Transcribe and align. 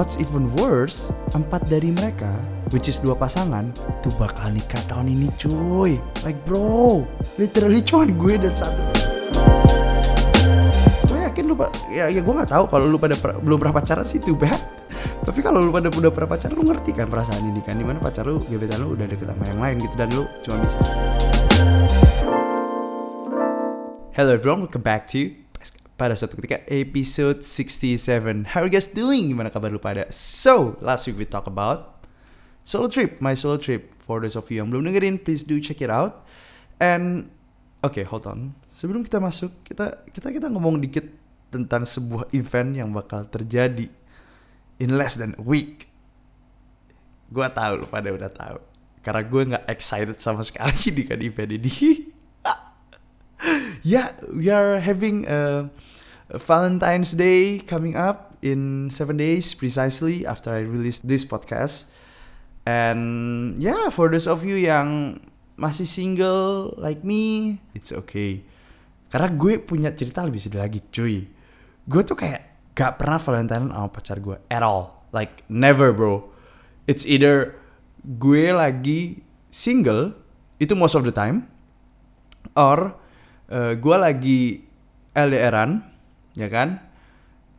what's 0.00 0.16
even 0.16 0.48
worse, 0.56 1.12
empat 1.36 1.68
dari 1.68 1.92
mereka, 1.92 2.40
which 2.72 2.88
is 2.88 2.96
dua 3.04 3.12
pasangan, 3.12 3.68
tuh 4.00 4.08
bakal 4.16 4.48
nikah 4.48 4.80
tahun 4.88 5.12
ini 5.12 5.28
cuy. 5.36 6.00
Like 6.24 6.40
bro, 6.48 7.04
literally 7.36 7.84
cuma 7.84 8.08
gue 8.08 8.40
dan 8.40 8.48
satu. 8.48 8.80
Gue 11.04 11.20
yakin 11.20 11.52
lu, 11.52 11.54
ya, 11.92 12.08
ya 12.08 12.24
gue 12.24 12.32
nggak 12.32 12.48
tahu 12.48 12.64
kalau 12.72 12.88
lu 12.88 12.96
pada 12.96 13.12
per- 13.12 13.44
belum 13.44 13.60
pernah 13.60 13.76
pacaran 13.76 14.08
sih 14.08 14.16
too 14.16 14.32
bad. 14.32 14.56
Tapi 15.20 15.44
kalau 15.44 15.60
lu 15.60 15.68
pada 15.68 15.92
udah 15.92 16.08
pernah 16.08 16.32
pacaran, 16.32 16.56
lu 16.56 16.64
ngerti 16.64 16.96
kan 16.96 17.12
perasaan 17.12 17.44
ini 17.52 17.60
kan, 17.60 17.76
di 17.76 17.84
mana 17.84 18.00
pacar 18.00 18.24
lu, 18.24 18.40
gebetan 18.48 18.80
lu 18.80 18.96
udah 18.96 19.04
deket 19.04 19.28
sama 19.28 19.44
yang 19.52 19.60
lain 19.60 19.84
gitu 19.84 19.94
dan 20.00 20.08
lu 20.16 20.24
cuma 20.48 20.64
bisa. 20.64 20.78
Hello 24.16 24.32
everyone, 24.32 24.64
welcome 24.64 24.80
back 24.80 25.04
to 25.12 25.36
pada 26.00 26.16
suatu 26.16 26.40
ketika 26.40 26.64
episode 26.64 27.44
67 27.44 28.48
How 28.56 28.64
are 28.64 28.72
you 28.72 28.72
guys 28.72 28.88
doing? 28.88 29.28
Gimana 29.28 29.52
kabar 29.52 29.68
lu 29.68 29.76
pada? 29.76 30.08
So, 30.08 30.80
last 30.80 31.04
week 31.04 31.20
we 31.20 31.28
talk 31.28 31.44
about 31.44 32.08
solo 32.64 32.88
trip, 32.88 33.20
my 33.20 33.36
solo 33.36 33.60
trip. 33.60 33.92
For 34.00 34.24
those 34.24 34.32
of 34.32 34.48
you 34.48 34.64
yang 34.64 34.72
belum 34.72 34.88
dengerin, 34.88 35.20
please 35.20 35.44
do 35.44 35.60
check 35.60 35.84
it 35.84 35.92
out. 35.92 36.24
And 36.80 37.28
oke, 37.84 38.00
hold 38.08 38.24
on. 38.24 38.56
Sebelum 38.64 39.04
kita 39.04 39.20
masuk, 39.20 39.52
kita 39.60 40.08
kita 40.08 40.32
kita 40.32 40.48
ngomong 40.48 40.80
dikit 40.80 41.04
tentang 41.52 41.84
sebuah 41.84 42.32
event 42.32 42.80
yang 42.80 42.96
bakal 42.96 43.28
terjadi 43.28 43.92
in 44.80 44.96
less 44.96 45.20
than 45.20 45.36
a 45.36 45.44
week. 45.44 45.92
Gua 47.28 47.52
tahu 47.52 47.84
lu 47.84 47.86
pada 47.92 48.08
udah 48.08 48.32
tahu. 48.32 48.56
Karena 49.04 49.20
gue 49.24 49.42
nggak 49.52 49.64
excited 49.68 50.16
sama 50.20 50.40
sekali 50.44 50.88
dengan 51.04 51.20
event 51.20 51.52
ini. 51.56 52.09
Yeah, 53.82 54.12
we 54.32 54.48
are 54.48 54.80
having 54.80 55.26
a, 55.28 55.70
a 56.30 56.38
Valentine's 56.38 57.12
Day 57.12 57.60
coming 57.60 57.96
up 57.96 58.36
in 58.42 58.88
seven 58.90 59.16
days 59.16 59.52
precisely 59.54 60.24
after 60.26 60.52
I 60.52 60.64
release 60.64 61.00
this 61.00 61.24
podcast. 61.24 61.88
And 62.66 63.56
yeah, 63.56 63.88
for 63.90 64.08
those 64.08 64.28
of 64.28 64.44
you 64.44 64.56
yang 64.56 65.20
masih 65.56 65.88
single 65.88 66.76
like 66.76 67.04
me, 67.04 67.58
it's 67.76 67.92
okay. 67.92 68.44
Karena 69.10 69.28
gue 69.32 69.58
punya 69.58 69.90
cerita 69.92 70.22
lebih 70.22 70.40
sedih 70.40 70.62
lagi, 70.62 70.80
cuy. 70.92 71.26
Gue 71.88 72.02
tuh 72.06 72.14
kayak 72.14 72.72
gak 72.76 72.96
pernah 73.00 73.18
Valentine 73.18 73.68
sama 73.68 73.88
pacar 73.90 74.22
gue 74.22 74.38
at 74.48 74.62
all. 74.62 75.02
Like 75.10 75.42
never, 75.50 75.90
bro. 75.90 76.30
It's 76.86 77.02
either 77.02 77.58
gue 78.06 78.54
lagi 78.54 79.20
single, 79.50 80.14
itu 80.62 80.78
most 80.78 80.94
of 80.94 81.02
the 81.02 81.12
time, 81.12 81.50
or 82.54 82.94
uh, 83.50 83.74
gue 83.76 83.96
lagi 83.98 84.40
LDRan, 85.12 85.82
ya 86.38 86.48
kan? 86.48 86.78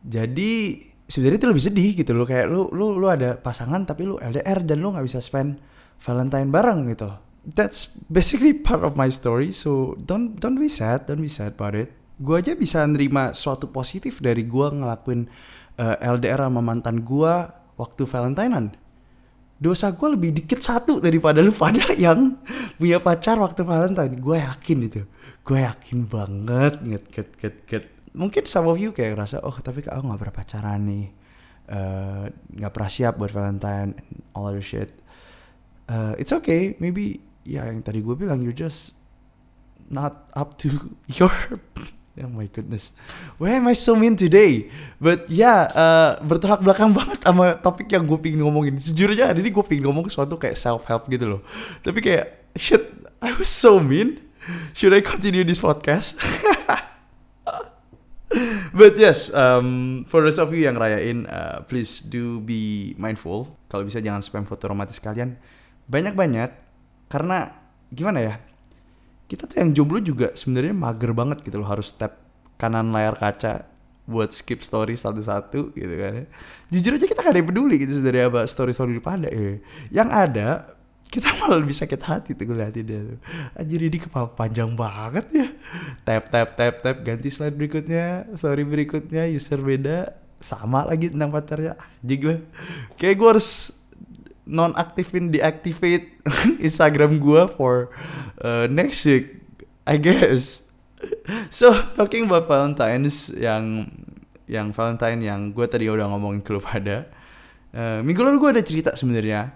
Jadi 0.02 0.82
sebenarnya 1.06 1.38
itu 1.38 1.48
lebih 1.52 1.64
sedih 1.64 1.88
gitu 1.94 2.12
loh 2.16 2.26
kayak 2.26 2.48
lu 2.48 2.72
lu 2.72 2.96
lu 2.96 3.06
ada 3.06 3.36
pasangan 3.38 3.84
tapi 3.84 4.08
lu 4.08 4.16
LDR 4.18 4.64
dan 4.64 4.80
lu 4.80 4.96
nggak 4.96 5.06
bisa 5.06 5.20
spend 5.20 5.60
Valentine 6.02 6.50
bareng 6.50 6.90
gitu. 6.90 7.12
That's 7.42 7.94
basically 8.10 8.56
part 8.56 8.82
of 8.82 8.98
my 8.98 9.12
story. 9.12 9.54
So 9.54 9.94
don't 10.02 10.40
don't 10.40 10.58
be 10.58 10.66
sad, 10.66 11.06
don't 11.06 11.22
be 11.22 11.30
sad 11.30 11.54
about 11.54 11.78
it. 11.78 11.94
Gue 12.18 12.42
aja 12.42 12.54
bisa 12.58 12.82
nerima 12.86 13.34
suatu 13.34 13.70
positif 13.70 14.18
dari 14.18 14.46
gue 14.46 14.66
ngelakuin 14.66 15.26
uh, 15.78 15.96
LDR 15.98 16.48
sama 16.50 16.62
mantan 16.62 17.02
gue 17.06 17.34
waktu 17.78 18.02
Valentinean 18.06 18.81
dosa 19.62 19.94
gue 19.94 20.08
lebih 20.18 20.34
dikit 20.34 20.58
satu 20.58 20.98
daripada 20.98 21.38
lu 21.38 21.54
pada 21.54 21.94
yang 22.10 22.34
punya 22.74 22.98
pacar 22.98 23.38
waktu 23.38 23.62
Valentine. 23.62 24.18
Gue 24.18 24.42
yakin 24.42 24.78
itu. 24.82 25.02
Gue 25.46 25.62
yakin 25.62 26.10
banget. 26.10 26.82
Get, 26.82 27.04
get, 27.14 27.28
get, 27.38 27.56
get. 27.70 27.84
Mungkin 28.12 28.42
some 28.44 28.66
of 28.66 28.76
you 28.76 28.90
kayak 28.90 29.14
ngerasa, 29.14 29.40
oh 29.46 29.54
tapi 29.62 29.86
aku 29.86 30.02
gak 30.10 30.20
pernah 30.20 30.36
pacaran 30.36 30.80
nih. 30.84 31.06
Eh, 31.70 32.24
Nggak 32.58 32.72
pernah 32.74 32.90
siap 32.90 33.14
buat 33.16 33.30
Valentine. 33.30 33.94
All 34.34 34.50
other 34.50 34.60
shit. 34.60 34.90
Eh, 35.86 36.12
it's 36.18 36.34
okay. 36.34 36.74
Maybe 36.82 37.22
ya 37.46 37.70
yang 37.70 37.86
tadi 37.86 38.02
gue 38.02 38.18
bilang, 38.18 38.42
you're 38.42 38.56
just 38.56 38.98
not 39.86 40.26
up 40.34 40.58
to 40.58 40.90
your 41.18 41.32
Oh 42.12 42.28
my 42.28 42.44
goodness, 42.44 42.92
why 43.40 43.56
am 43.56 43.64
I 43.64 43.72
so 43.72 43.96
mean 43.96 44.20
today? 44.20 44.68
But 45.00 45.32
ya, 45.32 45.64
yeah, 45.64 46.20
bertolak 46.20 46.60
belakang 46.60 46.92
banget 46.98 47.24
sama 47.24 47.56
topik 47.56 47.88
yang 47.88 48.04
gue 48.04 48.20
pingin 48.20 48.44
ngomongin. 48.44 48.76
Sejujurnya 48.76 49.32
hari 49.32 49.40
ini 49.40 49.48
gue 49.48 49.64
pingin 49.64 49.88
ngomong 49.88 50.12
sesuatu 50.12 50.36
kayak 50.36 50.60
self 50.60 50.84
help 50.84 51.08
gitu 51.08 51.24
loh. 51.24 51.40
Tapi 51.80 52.04
kayak 52.04 52.52
shit, 52.52 52.84
I 53.24 53.32
was 53.32 53.48
so 53.48 53.80
mean. 53.80 54.20
Should 54.76 54.92
I 54.92 55.00
continue 55.00 55.40
this 55.40 55.62
podcast? 55.62 56.20
But 58.72 58.96
yes, 58.96 59.28
um, 59.32 60.02
for 60.08 60.24
those 60.24 60.40
of 60.40 60.48
you 60.56 60.64
yang 60.64 60.80
rayain, 60.80 61.28
uh, 61.28 61.64
please 61.68 62.00
do 62.00 62.40
be 62.40 62.92
mindful. 62.96 63.52
Kalau 63.68 63.84
bisa 63.84 64.00
jangan 64.00 64.24
spam 64.24 64.48
foto 64.48 64.72
romantis 64.72 64.96
kalian 64.96 65.36
banyak-banyak, 65.88 66.50
karena 67.12 67.52
gimana 67.92 68.18
ya? 68.24 68.34
Kita 69.32 69.48
tuh 69.48 69.64
yang 69.64 69.72
jomblo 69.72 69.96
juga 70.04 70.36
sebenarnya 70.36 70.76
mager 70.76 71.16
banget 71.16 71.40
gitu 71.40 71.56
loh 71.56 71.64
harus 71.72 71.88
tap 71.96 72.20
kanan 72.60 72.92
layar 72.92 73.16
kaca 73.16 73.64
buat 74.04 74.28
skip 74.28 74.60
story 74.60 74.92
satu-satu 74.92 75.72
gitu 75.72 75.94
kan 75.96 76.12
ya. 76.20 76.24
Jujur 76.68 77.00
aja 77.00 77.06
kita 77.08 77.20
gak 77.24 77.32
ada 77.32 77.40
yang 77.40 77.48
peduli 77.48 77.80
gitu 77.80 77.96
sebenarnya 77.96 78.28
apa 78.28 78.40
story-story 78.44 79.00
pada 79.00 79.32
ya. 79.32 79.56
Yang 79.88 80.08
ada 80.12 80.48
kita 81.08 81.32
malah 81.40 81.64
lebih 81.64 81.72
sakit 81.72 82.00
hati 82.04 82.30
tuh 82.36 82.44
ngeliatin 82.44 82.84
dia 82.84 83.00
tuh. 83.08 83.18
Anjir 83.56 83.80
ini 83.80 83.98
kepala 84.04 84.28
panjang 84.28 84.76
banget 84.76 85.24
ya. 85.32 85.48
Tap 86.04 86.28
tap 86.28 86.48
tap 86.60 86.74
tap 86.84 86.96
ganti 87.00 87.32
slide 87.32 87.56
berikutnya, 87.56 88.28
story 88.36 88.68
berikutnya 88.68 89.32
user 89.32 89.64
beda 89.64 90.12
sama 90.44 90.84
lagi 90.84 91.08
tentang 91.08 91.32
pacarnya. 91.32 91.72
Anjing 91.80 92.22
lah. 92.28 92.40
Kayak 93.00 93.14
gue 93.16 93.28
harus 93.38 93.48
nonaktifin 94.48 95.30
deactivate 95.30 96.18
Instagram 96.66 97.22
gua 97.22 97.46
for 97.46 97.94
uh, 98.42 98.66
next 98.66 99.06
week 99.06 99.42
I 99.86 99.98
guess. 99.98 100.62
So 101.50 101.74
talking 101.98 102.30
about 102.30 102.46
Valentine's 102.46 103.26
yang 103.34 103.90
yang 104.46 104.70
Valentine 104.70 105.18
yang 105.18 105.50
gue 105.50 105.66
tadi 105.66 105.90
udah 105.90 106.06
ngomongin 106.06 106.46
ke 106.46 106.54
lu 106.54 106.62
pada 106.62 107.10
uh, 107.74 107.98
minggu 108.06 108.22
lalu 108.22 108.38
gue 108.38 108.50
ada 108.54 108.62
cerita 108.62 108.90
sebenarnya 108.94 109.50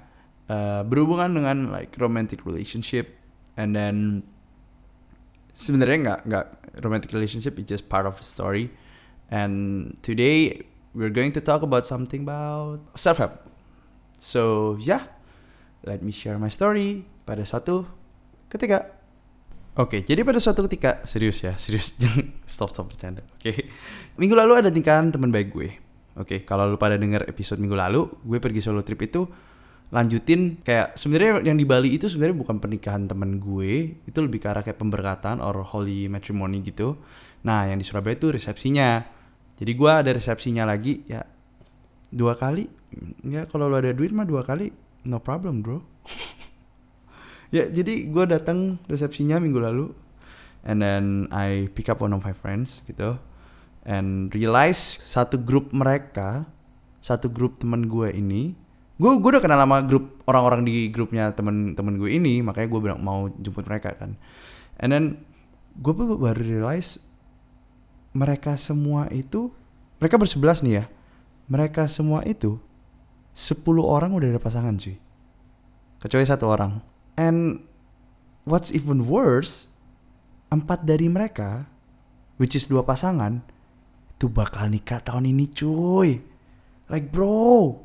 uh, 0.51 0.83
berhubungan 0.83 1.31
dengan 1.39 1.57
like 1.71 1.95
romantic 2.03 2.43
relationship. 2.43 3.15
And 3.55 3.79
then 3.79 4.27
sebenarnya 5.55 5.99
nggak 6.03 6.21
nggak 6.27 6.47
romantic 6.83 7.15
relationship 7.15 7.55
is 7.63 7.71
just 7.71 7.87
part 7.87 8.11
of 8.11 8.19
the 8.19 8.27
story. 8.27 8.75
And 9.31 9.95
today 10.03 10.67
we're 10.99 11.15
going 11.15 11.31
to 11.39 11.43
talk 11.43 11.63
about 11.63 11.87
something 11.87 12.27
about 12.27 12.83
self 12.99 13.23
help 13.23 13.46
So 14.17 14.75
yeah, 14.81 15.07
let 15.85 16.01
me 16.01 16.11
share 16.11 16.41
my 16.41 16.49
story 16.49 17.05
pada 17.29 17.45
suatu 17.45 17.85
ketika. 18.49 18.97
Oke, 19.77 20.01
jadi 20.09 20.25
pada 20.25 20.41
suatu 20.41 20.65
ketika 20.65 21.05
serius 21.05 21.45
ya, 21.45 21.53
serius 21.61 21.93
stop 22.49 22.73
stop 22.73 22.89
bercanda. 22.89 23.21
Oke, 23.37 23.69
minggu 24.17 24.33
lalu 24.33 24.57
ada 24.57 24.73
nikahan 24.73 25.13
teman 25.13 25.29
baik 25.29 25.53
gue. 25.53 25.69
Oke, 26.17 26.49
kalau 26.49 26.65
lu 26.65 26.81
pada 26.81 26.97
denger 26.97 27.29
episode 27.29 27.61
minggu 27.61 27.77
lalu, 27.77 28.09
gue 28.25 28.41
pergi 28.41 28.65
solo 28.65 28.81
trip 28.81 29.05
itu 29.05 29.29
lanjutin 29.93 30.59
kayak 30.65 30.99
sebenarnya 30.99 31.47
yang 31.47 31.61
di 31.61 31.69
Bali 31.69 31.95
itu 31.95 32.09
sebenarnya 32.11 32.35
bukan 32.41 32.57
pernikahan 32.57 33.05
temen 33.05 33.37
gue, 33.37 34.01
itu 34.01 34.19
lebih 34.19 34.41
ke 34.41 34.49
arah 34.49 34.65
kayak 34.65 34.81
pemberkatan 34.81 35.45
or 35.45 35.61
holy 35.61 36.09
matrimony 36.09 36.65
gitu. 36.65 36.97
Nah, 37.45 37.69
yang 37.69 37.77
di 37.77 37.85
Surabaya 37.85 38.17
itu 38.17 38.33
resepsinya. 38.33 39.05
Jadi 39.61 39.73
gue 39.77 39.93
ada 39.93 40.09
resepsinya 40.09 40.65
lagi 40.65 41.05
ya 41.05 41.21
dua 42.09 42.33
kali 42.33 42.65
ya 43.27 43.45
kalau 43.49 43.69
lo 43.69 43.77
ada 43.79 43.93
duit 43.93 44.13
mah 44.13 44.25
dua 44.25 44.43
kali 44.43 44.73
no 45.07 45.21
problem 45.23 45.63
bro. 45.63 45.81
Ya 47.55 47.71
jadi 47.71 48.11
gue 48.11 48.27
datang 48.27 48.83
resepsinya 48.91 49.39
minggu 49.39 49.63
lalu 49.63 49.95
and 50.67 50.83
then 50.83 51.31
I 51.31 51.71
pick 51.71 51.87
up 51.87 52.03
one 52.03 52.11
of 52.11 52.27
my 52.27 52.35
friends 52.35 52.83
gitu 52.91 53.23
and 53.87 54.35
realize 54.35 54.83
satu 54.83 55.39
grup 55.39 55.71
mereka 55.71 56.51
satu 56.99 57.31
grup 57.31 57.63
teman 57.63 57.87
gue 57.87 58.11
ini 58.11 58.59
gue 58.99 59.11
gue 59.23 59.31
udah 59.31 59.39
kenal 59.39 59.63
sama 59.63 59.79
grup 59.87 60.27
orang-orang 60.27 60.67
di 60.67 60.91
grupnya 60.91 61.31
temen-temen 61.39 62.03
gue 62.03 62.19
ini 62.19 62.43
makanya 62.43 62.67
gue 62.67 62.81
bilang 62.83 62.99
mau 62.99 63.31
jemput 63.31 63.63
mereka 63.63 63.95
kan. 63.95 64.19
And 64.83 64.91
then 64.91 65.05
gue 65.79 65.95
baru 65.95 66.35
realize 66.35 66.99
mereka 68.11 68.59
semua 68.59 69.07
itu 69.15 69.55
mereka 70.03 70.19
bersebelas 70.19 70.67
nih 70.67 70.83
ya 70.83 70.85
mereka 71.47 71.87
semua 71.87 72.27
itu 72.27 72.59
10 73.37 73.61
orang 73.85 74.17
udah 74.17 74.33
ada 74.33 74.41
pasangan 74.41 74.81
cuy. 74.81 74.97
Kecuali 76.01 76.25
satu 76.25 76.49
orang. 76.49 76.81
And 77.21 77.61
what's 78.49 78.73
even 78.73 79.05
worse, 79.05 79.69
empat 80.49 80.89
dari 80.89 81.13
mereka, 81.13 81.69
which 82.41 82.57
is 82.57 82.65
dua 82.65 82.81
pasangan, 82.81 83.45
itu 84.17 84.33
bakal 84.33 84.73
nikah 84.73 85.05
tahun 85.05 85.29
ini 85.29 85.53
cuy. 85.53 86.25
Like 86.89 87.13
bro, 87.13 87.77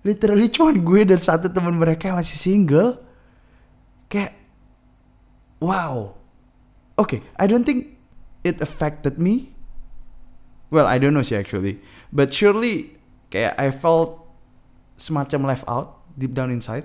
literally 0.00 0.48
cuman 0.48 0.80
gue 0.80 1.00
dan 1.04 1.20
satu 1.20 1.52
teman 1.52 1.76
mereka 1.76 2.08
yang 2.08 2.16
masih 2.16 2.40
single. 2.40 3.04
Kayak, 4.08 4.32
wow. 5.60 6.16
Oke, 6.96 7.20
okay, 7.20 7.20
I 7.36 7.44
don't 7.44 7.68
think 7.68 8.00
it 8.48 8.64
affected 8.64 9.20
me 9.20 9.58
Well, 10.70 10.86
I 10.86 11.00
don't 11.00 11.16
know 11.16 11.24
sih 11.24 11.36
actually. 11.36 11.80
But 12.12 12.32
surely 12.32 13.00
kayak 13.32 13.56
I 13.56 13.72
felt 13.72 14.17
semacam 14.98 15.54
left 15.54 15.64
out 15.70 16.02
deep 16.18 16.34
down 16.34 16.50
inside 16.50 16.84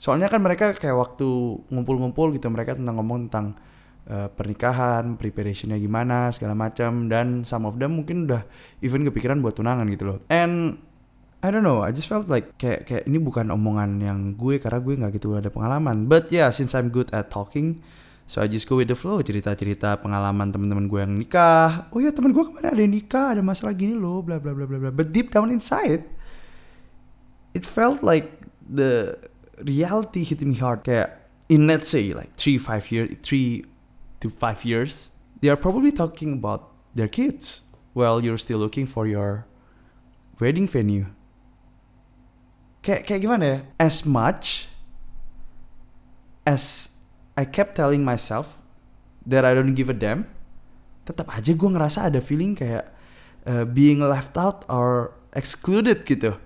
soalnya 0.00 0.26
kan 0.26 0.40
mereka 0.40 0.72
kayak 0.72 0.96
waktu 0.96 1.26
ngumpul-ngumpul 1.68 2.32
gitu 2.34 2.48
mereka 2.48 2.74
tentang 2.74 2.96
ngomong 3.02 3.28
tentang 3.28 3.46
uh, 4.08 4.26
pernikahan 4.32 5.18
preparationnya 5.20 5.76
gimana 5.76 6.32
segala 6.32 6.56
macam 6.56 7.06
dan 7.06 7.44
some 7.44 7.68
of 7.68 7.76
them 7.76 8.00
mungkin 8.00 8.26
udah 8.30 8.42
even 8.80 9.04
kepikiran 9.04 9.38
buat 9.44 9.58
tunangan 9.58 9.86
gitu 9.92 10.04
loh 10.08 10.18
and 10.32 10.80
I 11.38 11.54
don't 11.54 11.62
know, 11.62 11.86
I 11.86 11.94
just 11.94 12.10
felt 12.10 12.26
like 12.26 12.58
kayak 12.58 12.82
kayak 12.82 13.06
ini 13.06 13.22
bukan 13.22 13.54
omongan 13.54 14.02
yang 14.02 14.34
gue 14.34 14.58
karena 14.58 14.82
gue 14.82 14.94
nggak 14.98 15.22
gitu 15.22 15.38
ada 15.38 15.46
pengalaman. 15.54 16.10
But 16.10 16.34
yeah, 16.34 16.50
since 16.50 16.74
I'm 16.74 16.90
good 16.90 17.14
at 17.14 17.30
talking, 17.30 17.78
so 18.26 18.42
I 18.42 18.50
just 18.50 18.66
go 18.66 18.82
with 18.82 18.90
the 18.90 18.98
flow 18.98 19.22
cerita-cerita 19.22 20.02
pengalaman 20.02 20.50
teman-teman 20.50 20.90
gue 20.90 20.98
yang 20.98 21.14
nikah. 21.14 21.86
Oh 21.94 22.02
ya 22.02 22.10
teman 22.10 22.34
gue 22.34 22.42
kemarin 22.42 22.74
ada 22.74 22.82
yang 22.82 22.90
nikah, 22.90 23.38
ada 23.38 23.42
masalah 23.46 23.70
gini 23.70 23.94
loh, 23.94 24.18
bla 24.18 24.42
bla 24.42 24.50
bla 24.50 24.66
bla 24.66 24.82
bla. 24.82 24.90
But 24.90 25.14
deep 25.14 25.30
down 25.30 25.54
inside, 25.54 26.10
it 27.54 27.66
felt 27.66 28.02
like 28.02 28.30
the 28.68 29.18
reality 29.64 30.24
hit 30.24 30.40
me 30.42 30.54
hard. 30.54 30.84
Kayak 30.84 31.16
in 31.48 31.66
let's 31.66 31.88
say 31.88 32.12
like 32.12 32.34
three 32.36 32.58
five 32.58 32.90
years, 32.90 33.14
three 33.22 33.64
to 34.20 34.28
five 34.28 34.64
years, 34.64 35.10
they 35.40 35.48
are 35.48 35.56
probably 35.56 35.92
talking 35.92 36.32
about 36.34 36.72
their 36.94 37.08
kids. 37.08 37.62
While 37.96 38.22
you're 38.22 38.38
still 38.38 38.62
looking 38.62 38.86
for 38.86 39.10
your 39.10 39.46
wedding 40.38 40.70
venue. 40.70 41.10
Kayak 42.78 43.10
kayak 43.10 43.20
gimana 43.26 43.50
as 43.74 44.06
much 44.06 44.70
as 46.46 46.94
I 47.34 47.42
kept 47.42 47.74
telling 47.74 48.06
myself 48.06 48.62
that 49.26 49.42
I 49.42 49.52
don't 49.52 49.74
give 49.74 49.90
a 49.90 49.98
damn 49.98 50.30
tetap 51.08 51.32
aja 51.32 51.56
gue 51.56 51.70
ngerasa 51.72 52.12
ada 52.12 52.20
feeling 52.20 52.52
kayak 52.52 52.84
uh, 53.48 53.64
being 53.64 54.04
left 54.04 54.36
out 54.36 54.68
or 54.68 55.16
excluded 55.32 56.04
gitu 56.04 56.36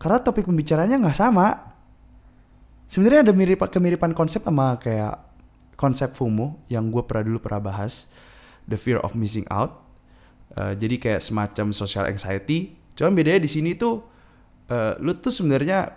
karena 0.00 0.18
topik 0.24 0.48
pembicaranya 0.48 0.96
nggak 0.96 1.14
sama 1.14 1.76
sebenarnya 2.88 3.28
ada 3.28 3.32
mirip 3.36 3.60
kemiripan 3.68 4.16
konsep 4.16 4.42
sama 4.42 4.80
kayak 4.80 5.20
konsep 5.76 6.16
FOMO 6.16 6.64
yang 6.72 6.88
gue 6.88 7.04
pernah 7.04 7.28
dulu 7.28 7.38
pernah 7.38 7.60
bahas 7.60 8.08
the 8.64 8.80
fear 8.80 8.96
of 9.04 9.12
missing 9.12 9.44
out 9.52 9.84
uh, 10.56 10.72
jadi 10.72 10.96
kayak 10.96 11.20
semacam 11.20 11.76
social 11.76 12.08
anxiety 12.08 12.74
cuman 12.96 13.12
bedanya 13.12 13.44
di 13.44 13.50
sini 13.52 13.76
tuh 13.76 14.02
uh, 14.72 14.96
lu 14.98 15.12
tuh 15.20 15.30
sebenarnya 15.30 15.92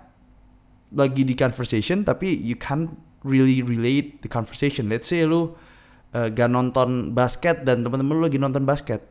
lagi 0.94 1.26
di 1.26 1.34
conversation 1.34 2.06
tapi 2.06 2.36
you 2.38 2.60
can't 2.60 2.94
really 3.26 3.64
relate 3.64 4.22
the 4.22 4.30
conversation. 4.30 4.92
Let's 4.92 5.10
say 5.10 5.24
lu 5.24 5.56
uh, 6.14 6.28
gak 6.30 6.52
nonton 6.52 7.16
basket 7.16 7.64
dan 7.64 7.82
teman-teman 7.82 8.20
lu 8.20 8.24
lagi 8.28 8.38
nonton 8.38 8.68
basket. 8.68 9.02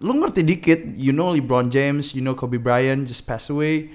Lu 0.00 0.16
ngerti 0.16 0.40
dikit, 0.40 0.80
you 0.96 1.12
know 1.12 1.36
LeBron 1.36 1.68
James, 1.68 2.16
you 2.16 2.24
know 2.24 2.32
Kobe 2.32 2.56
Bryant 2.56 3.04
just 3.04 3.28
passed 3.28 3.52
away. 3.52 3.92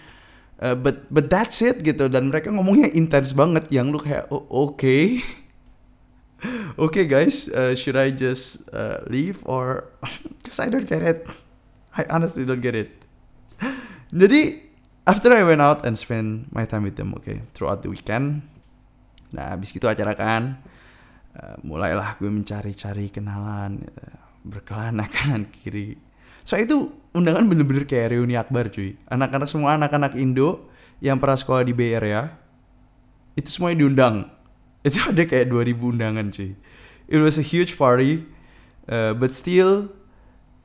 Uh, 0.55 0.71
but 0.71 1.03
but 1.11 1.27
that's 1.27 1.59
it 1.59 1.83
gitu 1.83 2.07
dan 2.07 2.31
mereka 2.31 2.47
ngomongnya 2.47 2.87
intens 2.95 3.35
banget 3.35 3.67
yang 3.75 3.91
lu 3.91 3.99
kayak 3.99 4.29
oh, 4.31 4.45
oke. 4.47 4.79
Okay. 4.85 5.19
okay, 6.77 7.05
guys, 7.07 7.47
uh, 7.49 7.73
should 7.73 7.95
I 7.95 8.11
just 8.11 8.67
uh, 8.69 9.01
leave 9.07 9.41
or 9.47 9.89
cause 10.45 10.59
I 10.59 10.69
don't 10.69 10.85
get 10.85 11.01
it. 11.01 11.25
I 11.95 12.05
honestly 12.11 12.45
don't 12.45 12.61
get 12.61 12.75
it. 12.75 12.91
Jadi 14.11 14.61
after 15.07 15.31
I 15.31 15.41
went 15.47 15.63
out 15.63 15.87
and 15.87 15.97
spend 15.97 16.51
my 16.51 16.67
time 16.67 16.83
with 16.83 16.99
them, 16.99 17.15
okay, 17.17 17.41
throughout 17.55 17.81
the 17.81 17.89
weekend. 17.89 18.45
Nah, 19.33 19.55
habis 19.57 19.73
itu 19.73 19.87
acara 19.87 20.13
kan, 20.13 20.59
uh, 21.39 21.55
mulailah 21.65 22.19
gue 22.19 22.29
mencari-cari 22.29 23.09
kenalan, 23.09 23.83
uh, 23.95 24.24
berkelana 24.45 25.09
kanan 25.13 25.49
kiri. 25.49 25.97
So 26.45 26.55
itu 26.61 26.93
undangan 27.17 27.49
bener-bener 27.49 27.89
kayak 27.89 28.13
reuni 28.13 28.37
akbar 28.37 28.69
cuy. 28.69 28.93
Anak-anak 29.09 29.49
semua 29.49 29.73
anak-anak 29.73 30.13
Indo 30.13 30.69
yang 31.01 31.17
pernah 31.17 31.35
sekolah 31.35 31.65
di 31.65 31.73
Bay 31.73 31.97
Area, 31.97 32.29
itu 33.33 33.49
semuanya 33.49 33.83
diundang. 33.83 34.15
Itu 34.85 35.01
ada 35.01 35.25
kayak 35.25 35.49
2000 35.49 35.81
undangan 35.81 36.29
cuy. 36.29 36.53
It 37.09 37.17
was 37.17 37.41
a 37.41 37.45
huge 37.45 37.73
party, 37.73 38.21
uh, 38.85 39.17
but 39.17 39.33
still, 39.33 39.89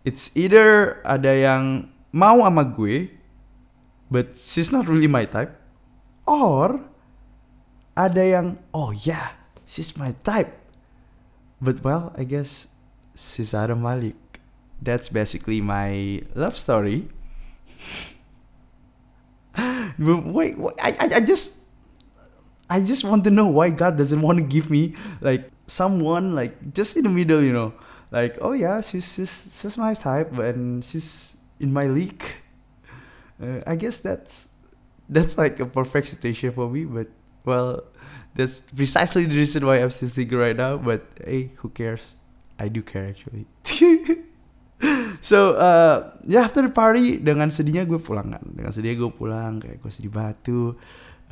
it's 0.05 0.29
either 0.37 1.00
ada 1.09 1.33
yang 1.33 1.88
mau 2.12 2.44
sama 2.44 2.69
gue, 2.69 3.09
but 4.12 4.37
she's 4.37 4.69
not 4.69 4.85
really 4.93 5.09
my 5.09 5.25
type 5.25 5.56
or 6.31 6.85
ada 7.99 8.23
yang 8.23 8.47
oh 8.71 8.94
yeah 8.94 9.35
she's 9.67 9.99
my 9.99 10.15
type 10.23 10.50
but 11.59 11.83
well 11.83 12.15
I 12.15 12.23
guess 12.23 12.70
Adam 13.55 13.83
Malik 13.83 14.17
that's 14.81 15.09
basically 15.09 15.61
my 15.61 16.23
love 16.35 16.57
story 16.57 17.09
wait, 19.99 20.57
wait 20.59 20.75
I, 20.81 20.91
I 20.99 21.07
I 21.17 21.21
just 21.21 21.59
I 22.71 22.81
just 22.81 23.05
want 23.05 23.25
to 23.25 23.31
know 23.31 23.49
why 23.49 23.71
God 23.71 23.99
doesn't 23.99 24.23
want 24.23 24.39
to 24.39 24.45
give 24.45 24.71
me 24.71 24.95
like 25.21 25.51
someone 25.67 26.35
like 26.35 26.73
just 26.73 26.97
in 26.97 27.05
the 27.05 27.11
middle 27.11 27.43
you 27.43 27.53
know 27.53 27.75
like 28.11 28.39
oh 28.41 28.53
yeah 28.53 28.81
she's 28.81 29.07
she's, 29.13 29.31
she's 29.61 29.77
my 29.77 29.95
type 29.95 30.33
and 30.39 30.85
she's 30.85 31.37
in 31.59 31.73
my 31.73 31.87
league 31.87 32.23
uh, 33.43 33.61
I 33.67 33.77
guess 33.77 33.99
that's 33.99 34.49
that's 35.11 35.37
like 35.37 35.59
a 35.59 35.67
perfect 35.67 36.07
situation 36.07 36.53
for 36.53 36.71
me. 36.71 36.85
But 36.85 37.09
well, 37.45 37.83
that's 38.35 38.61
precisely 38.61 39.27
the 39.27 39.37
reason 39.37 39.67
why 39.67 39.83
I'm 39.83 39.91
still 39.91 40.09
single 40.09 40.39
right 40.39 40.57
now. 40.57 40.79
But 40.79 41.05
hey, 41.23 41.51
who 41.57 41.69
cares? 41.69 42.15
I 42.61 42.69
do 42.69 42.85
care 42.85 43.09
actually. 43.09 43.49
so 45.25 45.57
uh, 45.57 46.12
ya 46.29 46.37
yeah, 46.37 46.43
after 46.45 46.61
the 46.61 46.69
party 46.69 47.17
dengan 47.17 47.49
sedihnya 47.49 47.89
gue 47.89 47.97
pulang 47.97 48.37
kan. 48.37 48.45
Dengan 48.45 48.69
sedihnya 48.69 49.09
gue 49.09 49.11
pulang 49.17 49.65
kayak 49.65 49.81
gue 49.81 49.91
sedih 49.91 50.12
batu 50.12 50.77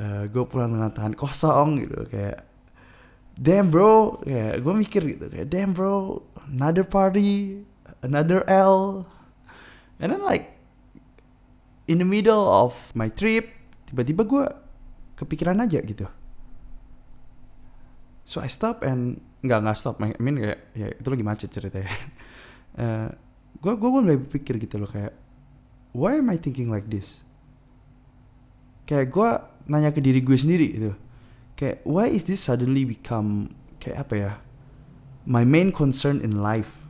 uh, 0.01 0.25
gue 0.25 0.43
pulang 0.49 0.73
dengan 0.73 0.89
tangan 0.89 1.13
kosong 1.13 1.85
gitu. 1.85 2.09
Kayak 2.09 2.49
damn 3.37 3.69
bro. 3.69 4.17
Kayak 4.25 4.65
gue 4.65 4.73
mikir 4.73 5.01
gitu 5.05 5.25
kayak 5.29 5.47
damn 5.53 5.77
bro 5.77 6.25
another 6.49 6.81
party 6.81 7.61
another 8.01 8.41
L. 8.49 9.05
And 10.01 10.09
then 10.09 10.25
like 10.25 10.57
in 11.85 12.01
the 12.01 12.09
middle 12.09 12.49
of 12.49 12.73
my 12.97 13.13
trip 13.13 13.45
tiba-tiba 13.85 14.25
gue 14.25 14.45
kepikiran 15.21 15.61
aja 15.61 15.77
gitu. 15.85 16.09
So 18.25 18.41
I 18.41 18.49
stop 18.49 18.85
and 18.85 19.21
nggak 19.43 19.59
nggak 19.63 19.77
stop. 19.77 19.99
I 20.03 20.15
mean 20.19 20.39
kayak 20.39 20.59
ya 20.75 20.87
itu 20.91 21.07
lagi 21.07 21.23
macet 21.25 21.49
ceritanya. 21.51 21.91
Uh, 22.79 23.11
gue 23.59 23.73
gue 23.75 23.89
mulai 23.91 24.15
berpikir 24.15 24.55
gitu 24.55 24.79
loh 24.79 24.87
kayak 24.87 25.11
why 25.91 26.15
am 26.15 26.31
I 26.31 26.39
thinking 26.39 26.71
like 26.71 26.87
this? 26.87 27.27
Kayak 28.87 29.11
gue 29.11 29.29
nanya 29.67 29.91
ke 29.91 29.99
diri 29.99 30.23
gue 30.23 30.37
sendiri 30.37 30.67
gitu. 30.71 30.93
Kayak 31.59 31.83
why 31.83 32.07
is 32.07 32.23
this 32.23 32.39
suddenly 32.39 32.87
become 32.87 33.51
kayak 33.83 34.07
apa 34.07 34.15
ya? 34.15 34.31
My 35.27 35.43
main 35.43 35.75
concern 35.75 36.23
in 36.23 36.39
life. 36.39 36.87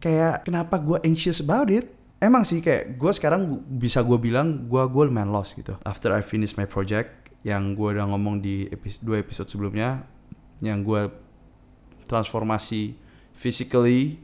Kayak 0.00 0.48
kenapa 0.48 0.80
gue 0.80 0.96
anxious 1.04 1.44
about 1.44 1.68
it? 1.68 1.92
Emang 2.22 2.48
sih 2.48 2.64
kayak 2.64 2.96
gue 2.96 3.12
sekarang 3.12 3.60
bisa 3.76 4.00
gue 4.00 4.16
bilang 4.16 4.72
gue 4.72 4.82
gue 4.88 5.02
lumayan 5.04 5.28
lost 5.28 5.60
gitu. 5.60 5.76
After 5.84 6.16
I 6.16 6.24
finish 6.24 6.56
my 6.56 6.64
project 6.64 7.28
yang 7.44 7.76
gue 7.76 7.92
udah 7.92 8.08
ngomong 8.08 8.40
di 8.40 8.72
episode, 8.72 9.04
dua 9.04 9.16
episode 9.20 9.52
sebelumnya 9.52 10.13
yang 10.64 10.80
gue 10.82 11.12
transformasi 12.08 12.96
physically 13.36 14.18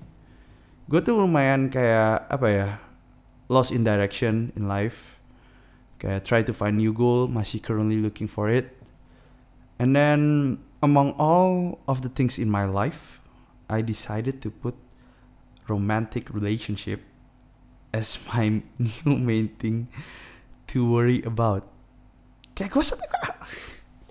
gue 0.90 1.00
tuh 1.04 1.20
lumayan 1.20 1.68
kayak 1.68 2.26
apa 2.26 2.48
ya 2.48 2.68
lost 3.52 3.70
in 3.70 3.84
direction 3.84 4.50
in 4.56 4.66
life 4.66 5.20
kayak 6.00 6.24
try 6.24 6.40
to 6.40 6.56
find 6.56 6.80
new 6.80 6.90
goal 6.90 7.28
masih 7.28 7.60
currently 7.60 8.00
looking 8.00 8.26
for 8.26 8.48
it 8.48 8.72
and 9.76 9.92
then 9.92 10.56
among 10.80 11.12
all 11.20 11.78
of 11.84 12.00
the 12.00 12.10
things 12.10 12.40
in 12.40 12.48
my 12.48 12.64
life 12.64 13.20
I 13.70 13.86
decided 13.86 14.42
to 14.42 14.50
put 14.50 14.74
romantic 15.70 16.34
relationship 16.34 17.06
as 17.94 18.18
my 18.34 18.66
new 19.06 19.14
main 19.14 19.54
thing 19.54 19.86
to 20.74 20.82
worry 20.82 21.22
about. 21.22 21.70
Kayak 22.58 22.74
gue 22.74 22.82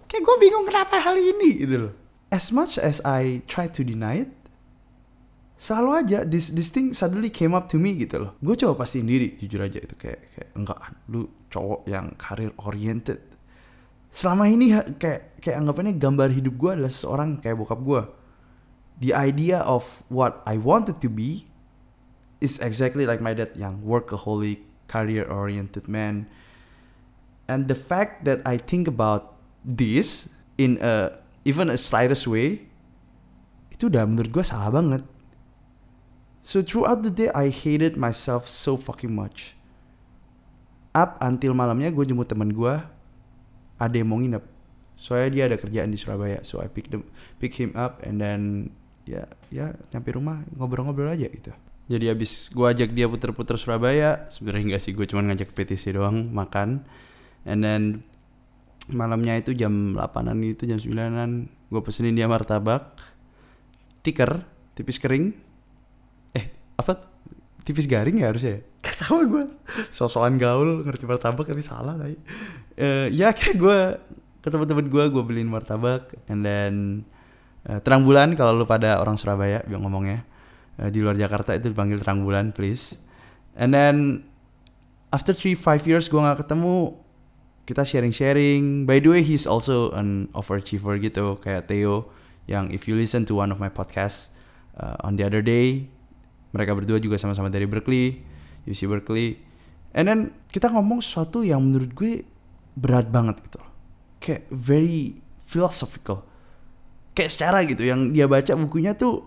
kayak 0.08 0.24
gue 0.24 0.36
bingung 0.40 0.64
kenapa 0.64 1.04
hal 1.04 1.20
ini 1.20 1.60
gitu 1.68 1.76
loh. 1.92 1.94
As 2.30 2.54
much 2.54 2.78
as 2.78 3.02
I 3.02 3.42
try 3.50 3.66
to 3.74 3.82
deny 3.82 4.26
it, 4.26 4.32
selalu 5.60 5.90
aja 6.06 6.20
this 6.24 6.54
this 6.54 6.70
thing 6.70 6.94
suddenly 6.94 7.34
came 7.34 7.58
up 7.58 7.68
to 7.74 7.82
me 7.82 7.98
gitu 7.98 8.22
loh. 8.22 8.32
Gue 8.40 8.56
coba 8.56 8.86
pastiin 8.86 9.10
diri 9.10 9.36
jujur 9.42 9.66
aja 9.66 9.82
itu 9.82 9.98
kayak 9.98 10.30
kayak 10.32 10.50
enggak 10.54 10.80
lu 11.10 11.28
cowok 11.50 11.82
yang 11.90 12.14
karir 12.16 12.54
oriented. 12.62 13.20
Selama 14.10 14.50
ini 14.50 14.74
kayak 14.98 15.42
kayak 15.42 15.58
anggapannya 15.58 15.98
gambar 15.98 16.30
hidup 16.34 16.54
gue 16.58 16.72
adalah 16.78 16.94
seorang 16.94 17.42
kayak 17.42 17.58
bokap 17.58 17.82
gue. 17.82 18.02
The 19.00 19.12
idea 19.16 19.64
of 19.64 20.04
what 20.12 20.44
I 20.46 20.60
wanted 20.60 21.02
to 21.02 21.10
be 21.10 21.50
is 22.44 22.60
exactly 22.60 23.10
like 23.10 23.20
my 23.20 23.34
dad 23.34 23.56
yang 23.56 23.82
workaholic 23.84 24.64
career 24.90 25.30
oriented 25.30 25.86
man 25.86 26.26
and 27.50 27.70
the 27.70 27.78
fact 27.78 28.26
that 28.26 28.42
I 28.44 28.58
think 28.58 28.90
about 28.90 29.38
this 29.64 30.28
in 30.58 30.82
a 30.82 31.22
even 31.50 31.74
a 31.74 31.78
slightest 31.82 32.30
way 32.30 32.70
itu 33.74 33.90
udah 33.90 34.06
menurut 34.06 34.30
gue 34.30 34.46
salah 34.46 34.70
banget 34.70 35.02
So 36.50 36.64
throughout 36.64 37.04
the 37.04 37.12
day 37.12 37.30
I 37.36 37.52
hated 37.52 38.00
myself 38.00 38.48
so 38.48 38.80
fucking 38.80 39.12
much. 39.12 39.54
Up 40.96 41.20
until 41.22 41.54
malamnya 41.54 41.94
gue 41.94 42.02
jemput 42.08 42.26
teman 42.26 42.50
gue, 42.50 42.74
ada 43.78 43.96
yang 43.96 44.10
mau 44.10 44.18
nginep. 44.18 44.42
Soalnya 44.98 45.30
dia 45.30 45.44
ada 45.46 45.58
kerjaan 45.62 45.94
di 45.94 46.00
Surabaya, 46.00 46.42
so 46.44 46.60
I 46.60 46.68
pick 46.68 46.92
them, 46.92 47.08
pick 47.40 47.56
him 47.56 47.72
up 47.78 48.04
and 48.04 48.20
then 48.20 48.74
ya 49.08 49.30
ya 49.48 49.72
nyampe 49.96 50.12
rumah 50.12 50.44
ngobrol-ngobrol 50.58 51.14
aja 51.14 51.30
gitu. 51.30 51.54
Jadi 51.86 52.10
abis 52.10 52.50
gue 52.50 52.66
ajak 52.66 52.98
dia 52.98 53.06
puter-puter 53.06 53.56
Surabaya, 53.62 54.26
sebenarnya 54.34 54.74
enggak 54.74 54.82
sih 54.84 54.98
gue 54.98 55.06
cuma 55.06 55.22
ngajak 55.30 55.54
PTC 55.54 55.96
doang 55.96 56.34
makan, 56.34 56.82
and 57.46 57.62
then 57.62 58.02
malamnya 58.92 59.38
itu 59.40 59.56
jam 59.56 59.96
8an 59.96 60.38
itu 60.46 60.64
jam 60.66 60.80
9an 60.80 61.50
gue 61.70 61.82
pesenin 61.86 62.18
dia 62.18 62.26
martabak, 62.26 62.98
tiker, 64.02 64.42
tipis 64.74 64.98
kering, 64.98 65.34
eh 66.34 66.46
apa? 66.78 67.06
Tipis 67.62 67.86
garing 67.86 68.18
ya 68.18 68.34
harusnya 68.34 68.66
Gak 68.82 68.96
tau 69.06 69.22
gue 69.28 69.46
sosokan 69.94 70.40
gaul 70.42 70.82
ngerti 70.82 71.06
martabak 71.06 71.46
tapi 71.46 71.62
salah 71.62 71.94
tadi 71.94 72.18
uh, 72.80 73.06
ya 73.12 73.30
akhirnya 73.30 73.56
gue 73.60 73.80
ke 74.40 74.48
teman-teman 74.48 74.88
gue 74.88 75.04
gue 75.12 75.24
beliin 75.24 75.50
martabak. 75.52 76.16
And 76.32 76.42
then 76.42 76.74
uh, 77.68 77.84
terang 77.84 78.08
bulan 78.08 78.34
kalau 78.40 78.56
lu 78.56 78.66
pada 78.66 79.00
orang 79.04 79.20
Surabaya 79.20 79.64
biar 79.68 79.80
ngomongnya 79.80 80.24
uh, 80.80 80.90
di 80.90 81.04
luar 81.04 81.20
Jakarta 81.20 81.54
itu 81.56 81.72
dipanggil 81.72 82.00
terang 82.00 82.24
bulan 82.24 82.56
please. 82.56 82.96
And 83.60 83.76
then 83.76 84.24
after 85.12 85.36
three 85.36 85.60
five 85.60 85.84
years 85.84 86.08
gue 86.08 86.20
nggak 86.20 86.48
ketemu 86.48 86.96
kita 87.70 87.86
sharing-sharing. 87.86 88.90
By 88.90 88.98
the 88.98 89.14
way 89.14 89.22
he's 89.22 89.46
also 89.46 89.94
an 89.94 90.34
overachiever 90.34 90.98
gitu 90.98 91.38
kayak 91.38 91.70
Theo 91.70 92.10
yang 92.50 92.74
if 92.74 92.90
you 92.90 92.98
listen 92.98 93.30
to 93.30 93.38
one 93.38 93.54
of 93.54 93.62
my 93.62 93.70
podcast 93.70 94.34
uh, 94.82 94.98
on 95.06 95.22
the 95.22 95.22
other 95.22 95.46
day 95.46 95.86
mereka 96.50 96.74
berdua 96.74 96.98
juga 96.98 97.22
sama-sama 97.22 97.54
dari 97.54 97.70
Berkeley 97.70 98.26
UC 98.66 98.90
Berkeley. 98.90 99.38
And 99.94 100.10
then 100.10 100.20
kita 100.50 100.74
ngomong 100.74 101.06
sesuatu 101.06 101.46
yang 101.46 101.62
menurut 101.62 101.94
gue 101.94 102.26
berat 102.74 103.10
banget 103.14 103.42
gitu 103.46 103.62
kayak 104.18 104.50
very 104.50 105.22
philosophical. 105.46 106.26
Kayak 107.14 107.32
secara 107.34 107.58
gitu 107.66 107.86
yang 107.86 108.14
dia 108.14 108.26
baca 108.26 108.54
bukunya 108.58 108.94
tuh 108.98 109.26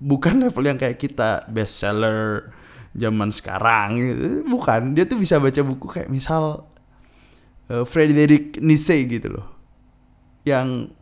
bukan 0.00 0.48
level 0.48 0.64
yang 0.64 0.76
kayak 0.80 1.00
kita 1.00 1.44
bestseller 1.48 2.52
zaman 2.96 3.32
sekarang. 3.32 4.00
Bukan 4.48 4.96
dia 4.96 5.04
tuh 5.08 5.20
bisa 5.20 5.40
baca 5.40 5.60
buku 5.60 5.86
kayak 5.88 6.08
misal 6.12 6.68
uh, 7.70 7.84
Friedrich 7.86 8.58
Nietzsche 8.62 9.06
gitu 9.06 9.40
loh. 9.40 9.46
Yang 10.46 10.94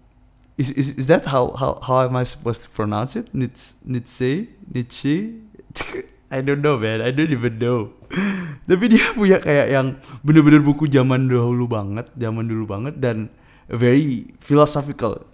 is 0.56 0.70
is 0.72 0.88
is 0.94 1.06
that 1.10 1.26
how 1.28 1.52
how 1.58 1.76
how 1.82 2.06
am 2.06 2.14
I 2.16 2.24
supposed 2.24 2.62
to 2.64 2.70
pronounce 2.70 3.18
it? 3.18 3.32
Nietzsche 3.34 4.54
Nietzsche 4.64 5.44
I 6.34 6.40
don't 6.42 6.62
know 6.64 6.80
man. 6.80 7.02
I 7.02 7.10
don't 7.12 7.30
even 7.30 7.60
know. 7.60 7.94
Tapi 8.70 8.84
dia 8.88 9.12
punya 9.12 9.38
kayak 9.38 9.68
yang 9.70 9.86
bener-bener 10.24 10.64
buku 10.64 10.88
zaman 10.88 11.28
dahulu 11.28 11.68
banget 11.68 12.08
zaman 12.16 12.48
dulu 12.48 12.64
banget 12.64 12.96
dan 12.98 13.28
very 13.68 14.32
philosophical. 14.40 15.26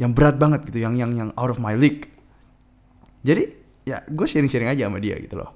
Yang 0.00 0.10
berat 0.16 0.36
banget 0.40 0.64
gitu 0.64 0.80
yang 0.80 0.96
yang 0.96 1.12
yang 1.12 1.30
out 1.36 1.52
of 1.52 1.60
my 1.60 1.76
league. 1.76 2.08
Jadi 3.20 3.52
ya 3.84 4.00
gue 4.08 4.24
sharing-sharing 4.24 4.72
aja 4.72 4.88
sama 4.88 4.96
dia 4.96 5.20
gitu 5.20 5.36
loh. 5.44 5.52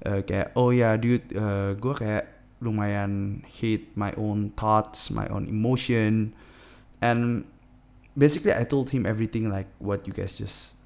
Uh, 0.00 0.20
kayak 0.24 0.52
oh 0.56 0.72
ya 0.72 0.96
dude 1.00 1.24
uh, 1.36 1.72
gue 1.76 1.94
kayak 1.96 2.39
lumayan 2.60 3.40
hate 3.48 3.88
my 3.96 4.12
own 4.20 4.52
thoughts 4.54 5.10
my 5.10 5.26
own 5.32 5.48
emotion. 5.48 6.36
And 7.00 7.48
basically 8.16 8.52
I 8.52 8.68
told 8.68 8.92
him 8.92 9.08
everything 9.08 9.48
like 9.48 9.68
what 9.80 10.04
you 10.06 10.12
guys 10.12 10.36
just 10.36 10.76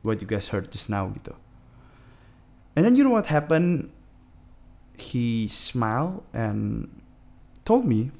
what 0.00 0.18
you 0.20 0.26
guys 0.26 0.48
heard 0.48 0.72
just 0.72 0.88
now 0.88 1.12
gitu. 1.12 1.36
And 2.74 2.88
then 2.88 2.96
you 2.96 3.04
know 3.04 3.12
what 3.12 3.28
happened? 3.28 3.92
He 4.96 5.48
smiled 5.52 6.24
and 6.32 6.88
told 7.68 7.84
me 7.84 8.10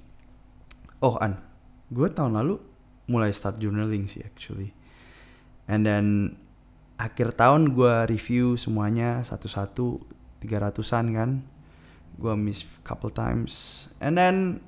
oh 1.01 1.17
an 1.25 1.41
gue 1.89 2.09
tahun 2.13 2.37
lalu 2.37 2.61
mulai 3.09 3.33
start 3.33 3.57
journaling 3.59 4.05
sih 4.05 4.21
actually. 4.23 4.77
And 5.65 5.89
then 5.89 6.37
akhir 7.01 7.35
tahun 7.41 7.73
gue 7.73 8.13
review 8.13 8.61
semuanya 8.61 9.25
satu-satu 9.25 10.05
tiga 10.45 10.69
ratusan 10.69 11.17
kan 11.17 11.31
gue 12.19 12.35
miss 12.37 12.65
couple 12.85 13.13
times. 13.13 13.87
And 14.03 14.17
then 14.17 14.65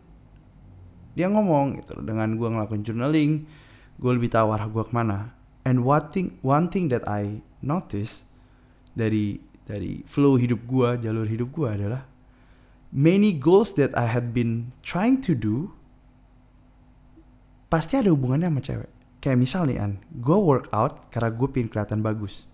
dia 1.14 1.30
ngomong 1.30 1.82
gitu 1.82 2.02
dengan 2.02 2.34
gue 2.34 2.48
ngelakuin 2.50 2.82
journaling 2.82 3.46
gue 3.98 4.10
lebih 4.10 4.30
tahu 4.30 4.50
arah 4.50 4.66
gue 4.66 4.84
ke 4.84 4.92
mana. 4.94 5.34
And 5.64 5.86
one 5.86 6.10
thing 6.12 6.36
one 6.44 6.68
thing 6.68 6.90
that 6.92 7.06
I 7.08 7.40
notice 7.64 8.26
dari 8.92 9.40
dari 9.64 10.04
flow 10.04 10.36
hidup 10.36 10.66
gue 10.68 11.08
jalur 11.08 11.24
hidup 11.24 11.54
gue 11.54 11.68
adalah 11.70 12.04
many 12.92 13.32
goals 13.32 13.72
that 13.80 13.94
I 13.96 14.10
had 14.10 14.36
been 14.36 14.74
trying 14.84 15.24
to 15.24 15.32
do 15.32 15.72
pasti 17.72 17.98
ada 17.98 18.12
hubungannya 18.12 18.52
sama 18.52 18.62
cewek. 18.62 18.92
Kayak 19.24 19.38
misal 19.40 19.64
nih 19.64 19.78
an 19.80 19.92
gue 20.12 20.36
workout 20.36 21.08
karena 21.08 21.32
gue 21.32 21.48
pengen 21.48 21.68
kelihatan 21.72 22.04
bagus. 22.04 22.44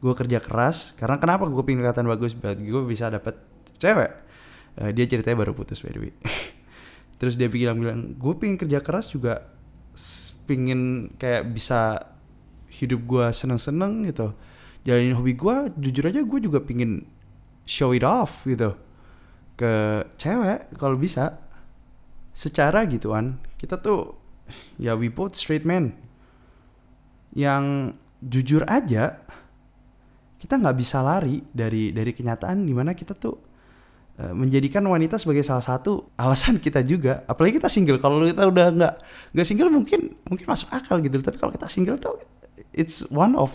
Gue 0.00 0.14
kerja 0.16 0.38
keras 0.38 0.94
karena 0.96 1.18
kenapa 1.18 1.50
gue 1.50 1.62
pengen 1.66 1.82
kelihatan 1.82 2.06
bagus? 2.06 2.32
Biar 2.38 2.56
gue 2.56 2.82
bisa 2.86 3.10
dapet 3.10 3.36
cewek? 3.80 4.12
Uh, 4.76 4.90
dia 4.92 5.08
ceritanya 5.08 5.40
baru 5.40 5.56
putus 5.56 5.80
by 5.80 5.90
the 5.90 6.00
way. 6.04 6.12
Terus 7.20 7.34
dia 7.40 7.48
bilang 7.48 7.80
bilang 7.80 8.14
gue 8.14 8.34
pengen 8.36 8.60
kerja 8.60 8.84
keras 8.84 9.10
juga. 9.10 9.48
Pengen 10.44 11.12
kayak 11.16 11.50
bisa 11.50 11.98
hidup 12.70 13.02
gue 13.08 13.26
seneng-seneng 13.32 14.06
gitu. 14.06 14.36
Jalanin 14.84 15.16
hobi 15.16 15.34
gue 15.36 15.56
jujur 15.80 16.04
aja 16.08 16.20
gue 16.22 16.40
juga 16.40 16.60
pengen 16.62 17.04
show 17.68 17.92
it 17.92 18.04
off 18.06 18.44
gitu 18.44 18.76
ke 19.56 20.04
cewek 20.20 20.76
kalau 20.76 20.96
bisa. 21.00 21.40
Secara 22.30 22.86
gituan 22.86 23.42
kita 23.58 23.76
tuh 23.82 24.16
ya 24.78 24.96
we 24.96 25.10
both 25.10 25.34
straight 25.36 25.66
man 25.66 25.92
yang 27.34 27.94
jujur 28.20 28.66
aja 28.66 29.22
kita 30.40 30.56
nggak 30.56 30.76
bisa 30.76 31.04
lari 31.04 31.44
dari 31.52 31.92
dari 31.92 32.10
kenyataan 32.16 32.64
di 32.64 32.72
mana 32.72 32.96
kita 32.96 33.12
tuh 33.14 33.36
uh, 33.36 33.49
menjadikan 34.36 34.84
wanita 34.84 35.16
sebagai 35.16 35.40
salah 35.40 35.64
satu 35.64 36.12
alasan 36.20 36.60
kita 36.60 36.84
juga. 36.84 37.24
Apalagi 37.24 37.56
kita 37.56 37.72
single. 37.72 37.96
Kalau 37.96 38.20
kita 38.20 38.44
udah 38.44 38.66
nggak 38.68 38.94
nggak 39.32 39.46
single 39.46 39.72
mungkin 39.72 40.12
mungkin 40.28 40.44
masuk 40.44 40.68
akal 40.68 41.00
gitu. 41.00 41.20
Tapi 41.24 41.40
kalau 41.40 41.52
kita 41.54 41.66
single 41.72 41.96
tuh 41.96 42.20
it's 42.76 43.06
one 43.08 43.32
of 43.38 43.52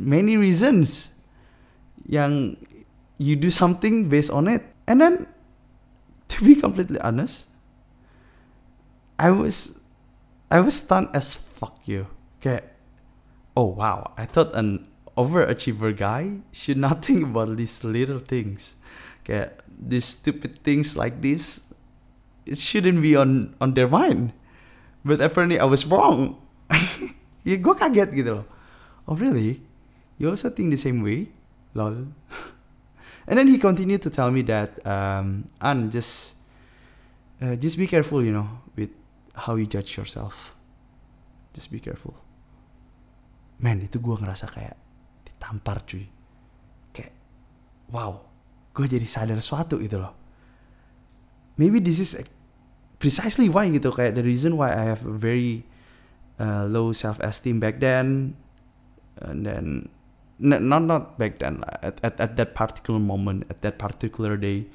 many 0.00 0.40
reasons 0.40 1.12
yang 2.08 2.56
you 3.20 3.36
do 3.36 3.52
something 3.52 4.08
based 4.08 4.32
on 4.32 4.48
it. 4.48 4.64
And 4.88 5.00
then 5.00 5.28
to 6.32 6.44
be 6.44 6.56
completely 6.56 7.00
honest 7.00 7.48
I 9.20 9.30
was 9.30 9.80
I 10.50 10.60
was 10.60 10.80
stunned 10.80 11.12
as 11.14 11.36
fuck 11.36 11.84
you 11.86 12.08
kayak 12.40 12.74
oh 13.54 13.76
wow. 13.76 14.12
I 14.18 14.26
thought 14.26 14.56
an 14.56 14.88
overachiever 15.14 15.94
guy 15.94 16.42
should 16.50 16.78
not 16.78 17.02
think 17.06 17.22
about 17.22 17.56
these 17.56 17.84
little 17.84 18.18
things 18.18 18.76
kayak 19.24 19.64
these 19.66 20.04
stupid 20.04 20.60
things 20.62 20.94
like 20.94 21.24
this 21.24 21.64
it 22.46 22.58
shouldn't 22.58 23.00
be 23.00 23.16
on 23.16 23.56
on 23.60 23.74
their 23.74 23.88
mind. 23.88 24.32
But 25.04 25.20
apparently 25.20 25.58
I 25.58 25.64
was 25.64 25.84
wrong. 25.88 26.40
Ya 27.44 27.60
gue 27.60 27.76
kaget 27.76 28.08
gitu 28.16 28.40
loh. 28.40 28.48
Oh 29.04 29.12
really? 29.20 29.60
You 30.16 30.32
also 30.32 30.48
think 30.48 30.72
the 30.72 30.80
same 30.80 31.04
way? 31.04 31.28
Lol. 31.76 32.08
And 33.28 33.36
then 33.36 33.52
he 33.52 33.60
continued 33.60 34.00
to 34.08 34.10
tell 34.12 34.32
me 34.32 34.40
that 34.48 34.80
um 34.88 35.44
An 35.60 35.92
just 35.92 36.40
uh, 37.44 37.52
just 37.60 37.76
be 37.76 37.84
careful 37.84 38.24
you 38.24 38.32
know 38.32 38.48
with 38.72 38.96
how 39.36 39.60
you 39.60 39.68
judge 39.68 40.00
yourself. 40.00 40.56
Just 41.52 41.68
be 41.68 41.84
careful. 41.84 42.16
Man 43.60 43.84
itu 43.84 44.00
gue 44.00 44.16
ngerasa 44.16 44.48
kayak 44.48 44.80
ditampar 45.28 45.84
cuy. 45.84 46.08
Kayak 46.96 47.12
wow 47.92 48.33
gue 48.74 48.86
jadi 48.90 49.06
sadar 49.06 49.38
sesuatu 49.38 49.78
gitu 49.78 50.02
loh. 50.02 50.12
Maybe 51.54 51.78
this 51.78 52.02
is 52.02 52.18
precisely 52.98 53.46
why 53.46 53.70
gitu 53.70 53.94
kayak 53.94 54.18
the 54.18 54.26
reason 54.26 54.58
why 54.58 54.74
I 54.74 54.90
have 54.90 55.06
a 55.06 55.14
very 55.14 55.62
uh, 56.42 56.66
low 56.66 56.90
self 56.90 57.22
esteem 57.22 57.62
back 57.62 57.78
then 57.78 58.34
and 59.22 59.46
then 59.46 59.86
not 60.42 60.66
not 60.66 61.14
back 61.14 61.38
then 61.38 61.62
at, 61.78 62.02
at 62.02 62.18
at 62.18 62.34
that 62.34 62.58
particular 62.58 62.98
moment 62.98 63.46
at 63.46 63.62
that 63.62 63.78
particular 63.78 64.34
day. 64.34 64.66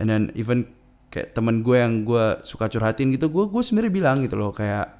And 0.00 0.08
then 0.08 0.32
even 0.32 0.72
kayak 1.12 1.36
teman 1.36 1.60
gue 1.60 1.76
yang 1.76 2.08
gue 2.08 2.40
suka 2.44 2.68
curhatin 2.72 3.12
gitu 3.14 3.28
gue 3.28 3.44
gue 3.48 3.62
sebenarnya 3.62 3.92
bilang 3.92 4.16
gitu 4.24 4.36
loh 4.36 4.52
kayak 4.52 4.90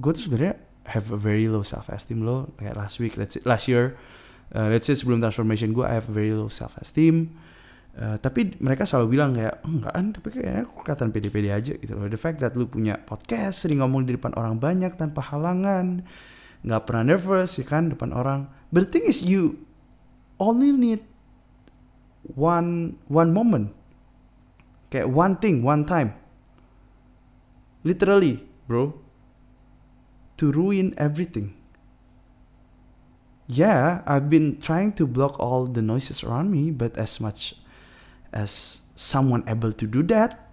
gue 0.00 0.10
tuh 0.16 0.22
sebenarnya 0.28 0.56
have 0.86 1.10
a 1.10 1.18
very 1.18 1.50
low 1.50 1.60
self 1.60 1.90
esteem 1.90 2.22
loh 2.22 2.48
kayak 2.56 2.78
last 2.78 3.02
week 3.02 3.18
let's 3.18 3.36
say, 3.36 3.42
last 3.44 3.66
year 3.66 3.98
uh, 4.54 4.68
let's 4.70 4.86
say 4.86 4.94
sebelum 4.94 5.18
transformation 5.18 5.74
gue 5.74 5.82
I 5.82 5.98
have 5.98 6.06
very 6.06 6.30
low 6.30 6.52
self 6.52 6.78
esteem 6.78 7.34
uh, 7.96 8.16
tapi 8.20 8.54
mereka 8.60 8.84
selalu 8.84 9.16
bilang 9.16 9.32
kayak 9.34 9.64
oh, 9.64 9.72
enggak 9.72 9.92
kan? 9.96 10.06
Tapi 10.12 10.28
kayaknya 10.30 10.62
aku 10.68 10.74
kelihatan 10.84 11.08
pede-pede 11.10 11.50
aja 11.50 11.72
gitu 11.74 11.92
loh. 11.96 12.06
The 12.06 12.20
fact 12.20 12.38
that 12.44 12.52
lu 12.54 12.68
punya 12.68 13.00
podcast 13.00 13.64
sering 13.64 13.80
ngomong 13.80 14.06
di 14.06 14.14
depan 14.14 14.36
orang 14.36 14.60
banyak 14.60 14.92
tanpa 14.94 15.24
halangan 15.24 16.04
nggak 16.66 16.82
pernah 16.82 17.04
nervous 17.14 17.56
ya 17.56 17.64
kan 17.64 17.90
depan 17.90 18.12
orang. 18.12 18.50
But 18.70 18.88
the 18.88 19.00
thing 19.00 19.06
is 19.08 19.24
you 19.24 19.64
only 20.36 20.74
need 20.74 21.00
one 22.36 23.00
one 23.08 23.32
moment. 23.32 23.72
Kayak 24.92 25.10
one 25.10 25.34
thing 25.40 25.64
one 25.64 25.88
time. 25.88 26.14
Literally 27.86 28.44
bro. 28.68 29.02
To 30.36 30.52
ruin 30.52 30.92
everything 31.00 31.56
yeah 33.46 34.02
i've 34.06 34.28
been 34.28 34.58
trying 34.58 34.90
to 34.90 35.06
block 35.06 35.38
all 35.38 35.66
the 35.66 35.82
noises 35.82 36.22
around 36.26 36.50
me 36.50 36.70
but 36.70 36.94
as 36.98 37.22
much 37.22 37.54
as 38.34 38.82
someone 38.94 39.42
able 39.46 39.70
to 39.72 39.86
do 39.86 40.02
that 40.02 40.46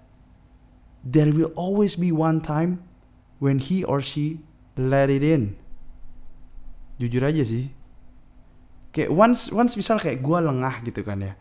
there 1.04 1.30
will 1.32 1.52
always 1.60 2.00
be 2.00 2.12
one 2.14 2.40
time 2.40 2.80
when 3.44 3.60
he 3.60 3.84
or 3.84 4.00
she 4.00 4.40
let 4.80 5.12
it 5.12 5.22
in. 5.22 5.60
Jujur 6.96 7.28
aja 7.28 7.44
sih. 7.44 7.76
Kayak 8.96 9.12
once 9.12 9.52
once 9.52 9.76
misal 9.76 10.00
kayak 10.00 10.24
gue 10.24 10.38
lengah 10.40 10.80
gitu 10.88 11.04
kan 11.04 11.20
ya. 11.20 11.34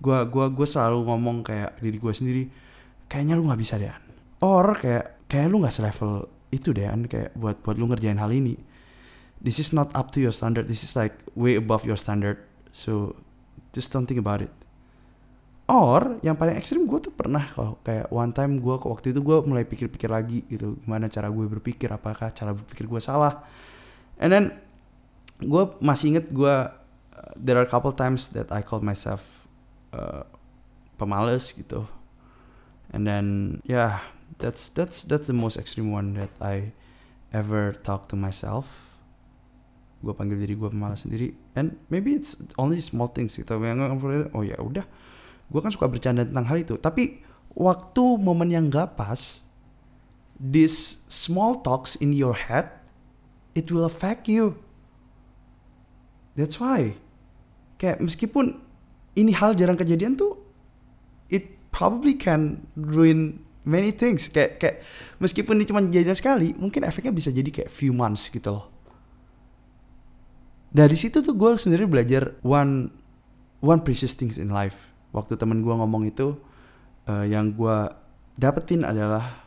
Gue 0.00 0.16
gua 0.32 0.48
gue 0.48 0.64
selalu 0.64 1.04
ngomong 1.04 1.44
kayak 1.44 1.76
diri 1.78 2.00
gue 2.00 2.12
sendiri 2.16 2.44
kayaknya 3.12 3.36
lu 3.36 3.44
nggak 3.44 3.60
bisa 3.60 3.76
deh 3.76 3.92
or 4.40 4.72
kayak 4.72 5.28
kayak 5.28 5.52
lu 5.52 5.60
nggak 5.60 5.76
selevel 5.76 6.26
itu 6.48 6.72
deh 6.72 6.88
kayak 7.06 7.36
buat 7.36 7.60
buat 7.60 7.76
lu 7.76 7.92
ngerjain 7.92 8.16
hal 8.16 8.32
ini 8.32 8.56
this 9.42 9.58
is 9.58 9.74
not 9.74 9.90
up 9.98 10.14
to 10.14 10.22
your 10.22 10.30
standard 10.30 10.70
this 10.70 10.86
is 10.86 10.94
like 10.94 11.18
way 11.34 11.58
above 11.58 11.82
your 11.82 11.98
standard. 11.98 12.38
So 12.72 13.18
just 13.74 13.92
don't 13.92 14.06
think 14.06 14.22
about 14.22 14.40
it. 14.40 14.54
Or 15.66 16.20
yang 16.22 16.38
paling 16.38 16.58
ekstrim 16.58 16.86
gue 16.86 17.00
tuh 17.02 17.14
pernah 17.14 17.42
kalau 17.50 17.78
kayak 17.82 18.10
one 18.12 18.30
time 18.30 18.62
gue 18.62 18.76
waktu 18.76 19.14
itu 19.14 19.20
gue 19.24 19.36
mulai 19.46 19.64
pikir-pikir 19.66 20.10
lagi 20.10 20.44
gitu 20.46 20.78
gimana 20.84 21.08
cara 21.08 21.32
gue 21.32 21.46
berpikir 21.48 21.88
apakah 21.90 22.30
cara 22.30 22.54
berpikir 22.54 22.86
gue 22.86 23.00
salah. 23.02 23.42
And 24.20 24.30
then 24.30 24.44
gue 25.42 25.64
masih 25.82 26.16
inget 26.16 26.30
gue 26.30 26.54
uh, 26.68 27.32
there 27.34 27.58
are 27.58 27.66
a 27.66 27.70
couple 27.70 27.90
times 27.94 28.30
that 28.36 28.52
I 28.54 28.62
call 28.62 28.84
myself 28.84 29.48
uh, 29.96 30.28
pemalas 31.00 31.50
gitu. 31.56 31.88
And 32.92 33.08
then 33.08 33.58
yeah 33.64 34.04
that's 34.36 34.68
that's 34.68 35.08
that's 35.08 35.32
the 35.32 35.36
most 35.36 35.56
extreme 35.56 35.88
one 35.88 36.14
that 36.20 36.32
I 36.42 36.76
ever 37.32 37.72
talk 37.80 38.12
to 38.12 38.16
myself 38.18 38.91
gue 40.02 40.10
panggil 40.12 40.34
diri 40.34 40.58
gue 40.58 40.66
pemalas 40.66 41.06
sendiri. 41.06 41.30
And 41.54 41.78
maybe 41.86 42.18
it's 42.18 42.34
only 42.58 42.82
small 42.82 43.06
things 43.06 43.38
gitu. 43.38 43.54
Yang 43.62 44.02
oh 44.34 44.42
ya 44.42 44.58
udah 44.58 44.82
gue 45.46 45.60
kan 45.62 45.70
suka 45.70 45.86
bercanda 45.86 46.26
tentang 46.26 46.50
hal 46.50 46.58
itu. 46.58 46.74
Tapi 46.74 47.22
waktu 47.54 48.04
momen 48.18 48.50
yang 48.50 48.66
gak 48.66 48.98
pas 48.98 49.46
this 50.34 51.06
small 51.06 51.62
talks 51.62 51.94
in 52.02 52.10
your 52.10 52.34
head 52.34 52.66
it 53.54 53.70
will 53.70 53.86
affect 53.86 54.26
you. 54.26 54.58
That's 56.34 56.58
why. 56.58 56.98
Kayak 57.78 58.02
meskipun 58.02 58.58
ini 59.14 59.30
hal 59.38 59.54
jarang 59.54 59.78
kejadian 59.78 60.18
tuh 60.18 60.34
it 61.30 61.54
probably 61.70 62.18
can 62.18 62.66
ruin 62.74 63.38
many 63.62 63.94
things. 63.94 64.26
Kayak 64.26 64.58
kayak 64.58 64.76
meskipun 65.22 65.62
ini 65.62 65.64
cuma 65.68 65.84
kejadian 65.86 66.16
sekali 66.18 66.58
mungkin 66.58 66.82
efeknya 66.82 67.14
bisa 67.14 67.30
jadi 67.30 67.46
kayak 67.52 67.70
few 67.70 67.94
months 67.94 68.26
gitu 68.32 68.50
loh 68.50 68.71
dari 70.72 70.96
situ 70.96 71.20
tuh 71.20 71.36
gue 71.36 71.60
sendiri 71.60 71.84
belajar 71.84 72.32
one 72.40 72.88
one 73.60 73.84
precious 73.84 74.16
things 74.16 74.40
in 74.40 74.48
life. 74.48 74.90
Waktu 75.12 75.36
temen 75.36 75.60
gue 75.60 75.70
ngomong 75.70 76.08
itu 76.08 76.40
uh, 77.04 77.28
yang 77.28 77.52
gue 77.52 77.92
dapetin 78.40 78.80
adalah 78.80 79.44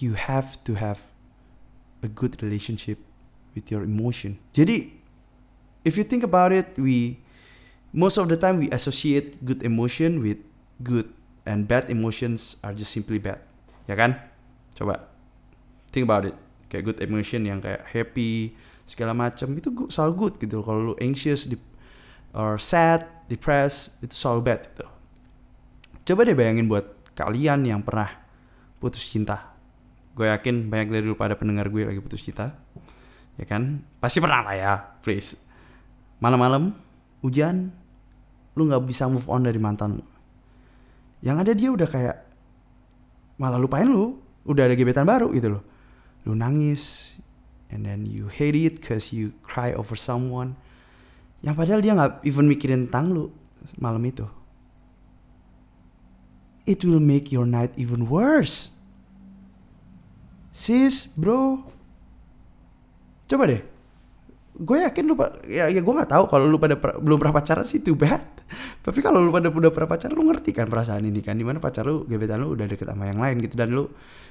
you 0.00 0.16
have 0.16 0.56
to 0.64 0.72
have 0.72 1.12
a 2.00 2.08
good 2.08 2.40
relationship 2.40 2.96
with 3.52 3.68
your 3.68 3.84
emotion. 3.84 4.40
Jadi 4.56 4.96
if 5.84 6.00
you 6.00 6.04
think 6.08 6.24
about 6.24 6.50
it 6.50 6.72
we 6.80 7.20
most 7.92 8.16
of 8.16 8.32
the 8.32 8.40
time 8.40 8.56
we 8.56 8.72
associate 8.72 9.36
good 9.44 9.60
emotion 9.60 10.24
with 10.24 10.40
good 10.80 11.12
and 11.44 11.68
bad 11.68 11.92
emotions 11.92 12.56
are 12.64 12.72
just 12.72 12.90
simply 12.90 13.20
bad. 13.20 13.44
Ya 13.84 13.94
kan? 13.94 14.16
Coba 14.72 15.04
think 15.92 16.08
about 16.08 16.24
it 16.24 16.36
kayak 16.66 16.82
good 16.92 16.98
emotion 17.02 17.46
yang 17.46 17.62
kayak 17.62 17.86
happy 17.86 18.54
segala 18.86 19.12
macam 19.14 19.50
itu 19.58 19.68
selalu 19.90 20.12
good 20.14 20.34
gitu 20.38 20.62
kalau 20.62 20.92
lu 20.92 20.94
anxious 21.02 21.50
di, 21.50 21.58
or 22.34 22.58
sad 22.58 23.06
depressed 23.26 23.98
itu 24.02 24.14
selalu 24.14 24.40
bad 24.46 24.60
gitu. 24.70 24.86
Coba 26.06 26.22
deh 26.22 26.38
bayangin 26.38 26.70
buat 26.70 26.86
kalian 27.18 27.66
yang 27.66 27.82
pernah 27.82 28.06
putus 28.78 29.02
cinta. 29.02 29.54
Gue 30.14 30.30
yakin 30.30 30.70
banyak 30.70 30.88
dari 30.94 31.04
lu 31.04 31.18
pada 31.18 31.34
pendengar 31.34 31.66
gue 31.68 31.82
lagi 31.82 31.98
putus 31.98 32.22
cinta 32.22 32.54
ya 33.34 33.44
kan? 33.44 33.82
Pasti 33.98 34.22
pernah 34.22 34.46
lah 34.46 34.54
ya 34.54 34.72
please. 35.02 35.34
Malam-malam 36.22 36.70
hujan 37.26 37.74
lu 38.54 38.62
nggak 38.70 38.86
bisa 38.86 39.10
move 39.10 39.26
on 39.26 39.42
dari 39.42 39.58
mantan 39.58 39.98
lu. 39.98 40.04
Yang 41.26 41.36
ada 41.42 41.52
dia 41.58 41.68
udah 41.74 41.88
kayak 41.90 42.16
malah 43.36 43.58
lupain 43.58 43.84
lu 43.84 44.16
udah 44.46 44.70
ada 44.70 44.78
gebetan 44.78 45.04
baru 45.04 45.28
gitu 45.34 45.58
loh 45.58 45.75
lu 46.26 46.34
nangis 46.34 47.14
and 47.70 47.86
then 47.86 48.02
you 48.02 48.26
hate 48.26 48.58
it 48.58 48.82
cause 48.82 49.14
you 49.14 49.32
cry 49.46 49.70
over 49.72 49.94
someone. 49.94 50.58
Yang 51.46 51.54
padahal 51.54 51.80
dia 51.80 51.92
nggak 51.94 52.12
even 52.26 52.50
mikirin 52.50 52.90
tentang 52.90 53.14
lu 53.14 53.24
malam 53.78 54.02
itu. 54.02 54.26
It 56.66 56.82
will 56.82 57.02
make 57.02 57.30
your 57.30 57.46
night 57.46 57.70
even 57.78 58.10
worse. 58.10 58.74
Sis 60.50 61.06
bro. 61.14 61.62
Coba 63.30 63.46
deh. 63.46 63.62
Gue 64.56 64.80
yakin 64.82 65.04
lu 65.04 65.14
ya, 65.44 65.68
ya 65.68 65.80
gue 65.84 65.94
nggak 65.94 66.10
tahu 66.10 66.24
kalau 66.32 66.48
lu 66.48 66.56
pada 66.56 66.80
belum 66.80 67.20
pernah 67.20 67.38
pacaran 67.38 67.62
sih 67.62 67.84
too 67.84 67.94
bad. 67.94 68.24
Tapi 68.86 68.98
kalau 68.98 69.22
lu 69.22 69.30
pada 69.30 69.52
udah 69.52 69.70
pernah 69.70 69.90
pacaran 69.94 70.16
lu 70.16 70.26
ngerti 70.26 70.50
kan 70.56 70.66
perasaan 70.66 71.06
ini 71.06 71.22
kan? 71.22 71.38
Di 71.38 71.46
mana 71.46 71.62
pacar 71.62 71.86
lu 71.86 72.02
gebetan 72.08 72.42
lu 72.42 72.56
udah 72.56 72.66
deket 72.66 72.88
sama 72.88 73.06
yang 73.06 73.22
lain 73.22 73.36
gitu. 73.46 73.54
Dan 73.54 73.76
lu 73.76 73.86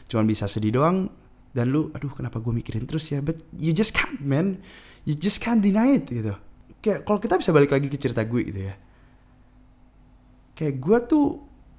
cuma 0.09 0.27
bisa 0.27 0.49
sedih 0.49 0.75
doang 0.81 1.07
dan 1.55 1.71
lu 1.71 1.87
aduh 1.95 2.11
kenapa 2.11 2.43
gue 2.43 2.51
mikirin 2.51 2.83
terus 2.83 3.07
ya? 3.07 3.23
But 3.23 3.39
you 3.55 3.71
just 3.71 3.95
can't 3.95 4.19
man. 4.19 4.59
You 5.07 5.15
just 5.15 5.39
can't 5.39 5.63
deny 5.63 5.95
it 5.95 6.11
gitu. 6.11 6.35
Kayak 6.83 7.07
kalau 7.07 7.23
kita 7.23 7.39
bisa 7.39 7.55
balik 7.55 7.71
lagi 7.71 7.87
ke 7.87 7.95
cerita 7.95 8.27
gue 8.27 8.41
gitu 8.43 8.61
ya. 8.67 8.75
Kayak 10.51 10.75
gue 10.83 10.97
tuh 11.07 11.25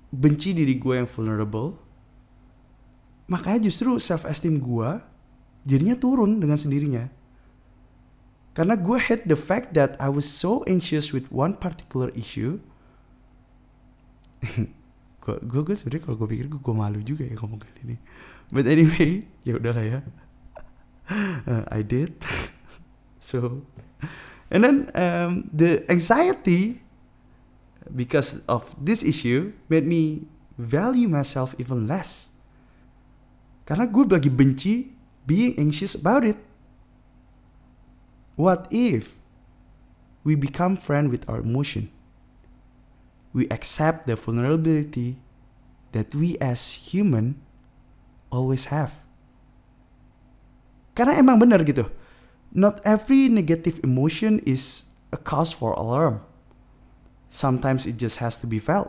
benci 0.08 0.56
diri 0.56 0.80
gue 0.80 0.96
yang 0.96 1.04
vulnerable. 1.04 1.76
Makanya 3.28 3.68
justru 3.68 4.00
self 4.00 4.24
esteem 4.24 4.56
gue 4.56 4.90
jadinya 5.68 6.00
turun 6.00 6.40
dengan 6.40 6.56
sendirinya. 6.56 7.12
Karena 8.56 8.72
gue 8.80 8.96
hate 8.96 9.28
the 9.28 9.36
fact 9.36 9.76
that 9.76 10.00
I 10.00 10.08
was 10.08 10.24
so 10.24 10.64
anxious 10.64 11.12
with 11.12 11.28
one 11.28 11.60
particular 11.60 12.08
issue 12.16 12.64
gue 15.26 15.60
gue 15.66 15.74
sebenarnya 15.74 16.06
kalau 16.06 16.16
gue 16.22 16.28
pikir 16.30 16.46
gue 16.46 16.60
gue 16.62 16.74
malu 16.74 17.02
juga 17.02 17.26
ya 17.26 17.34
ngomong 17.34 17.58
kali 17.58 17.80
ini 17.82 17.96
but 18.54 18.62
anyway 18.70 19.26
ya 19.46 19.58
udahlah 19.58 19.82
ya. 19.82 20.00
Uh, 21.10 21.66
I 21.78 21.82
did. 21.82 22.14
So 23.16 23.66
and 24.54 24.62
then 24.62 24.76
um, 24.94 25.50
the 25.50 25.82
anxiety 25.90 26.78
because 27.90 28.38
of 28.46 28.70
this 28.78 29.02
issue 29.02 29.50
made 29.66 29.82
me 29.82 30.30
value 30.54 31.10
myself 31.10 31.58
even 31.58 31.90
less. 31.90 32.30
Karena 33.66 33.90
gue 33.90 34.06
lagi 34.06 34.30
benci 34.30 34.94
being 35.26 35.58
anxious 35.58 35.98
about 35.98 36.22
it. 36.22 36.38
What 38.38 38.70
if 38.70 39.18
we 40.22 40.38
become 40.38 40.78
friend 40.78 41.10
with 41.10 41.26
our 41.26 41.42
emotion 41.42 41.90
we 43.36 43.44
accept 43.52 44.08
the 44.08 44.16
vulnerability 44.16 45.20
that 45.92 46.14
we 46.16 46.40
as 46.40 46.88
human 46.88 47.36
always 48.32 48.72
have. 48.72 49.04
Karena 50.96 51.20
emang 51.20 51.36
benar 51.36 51.60
gitu. 51.60 51.92
Not 52.56 52.80
every 52.88 53.28
negative 53.28 53.84
emotion 53.84 54.40
is 54.48 54.88
a 55.12 55.20
cause 55.20 55.52
for 55.52 55.76
alarm. 55.76 56.24
Sometimes 57.28 57.84
it 57.84 58.00
just 58.00 58.24
has 58.24 58.40
to 58.40 58.48
be 58.48 58.56
felt. 58.56 58.88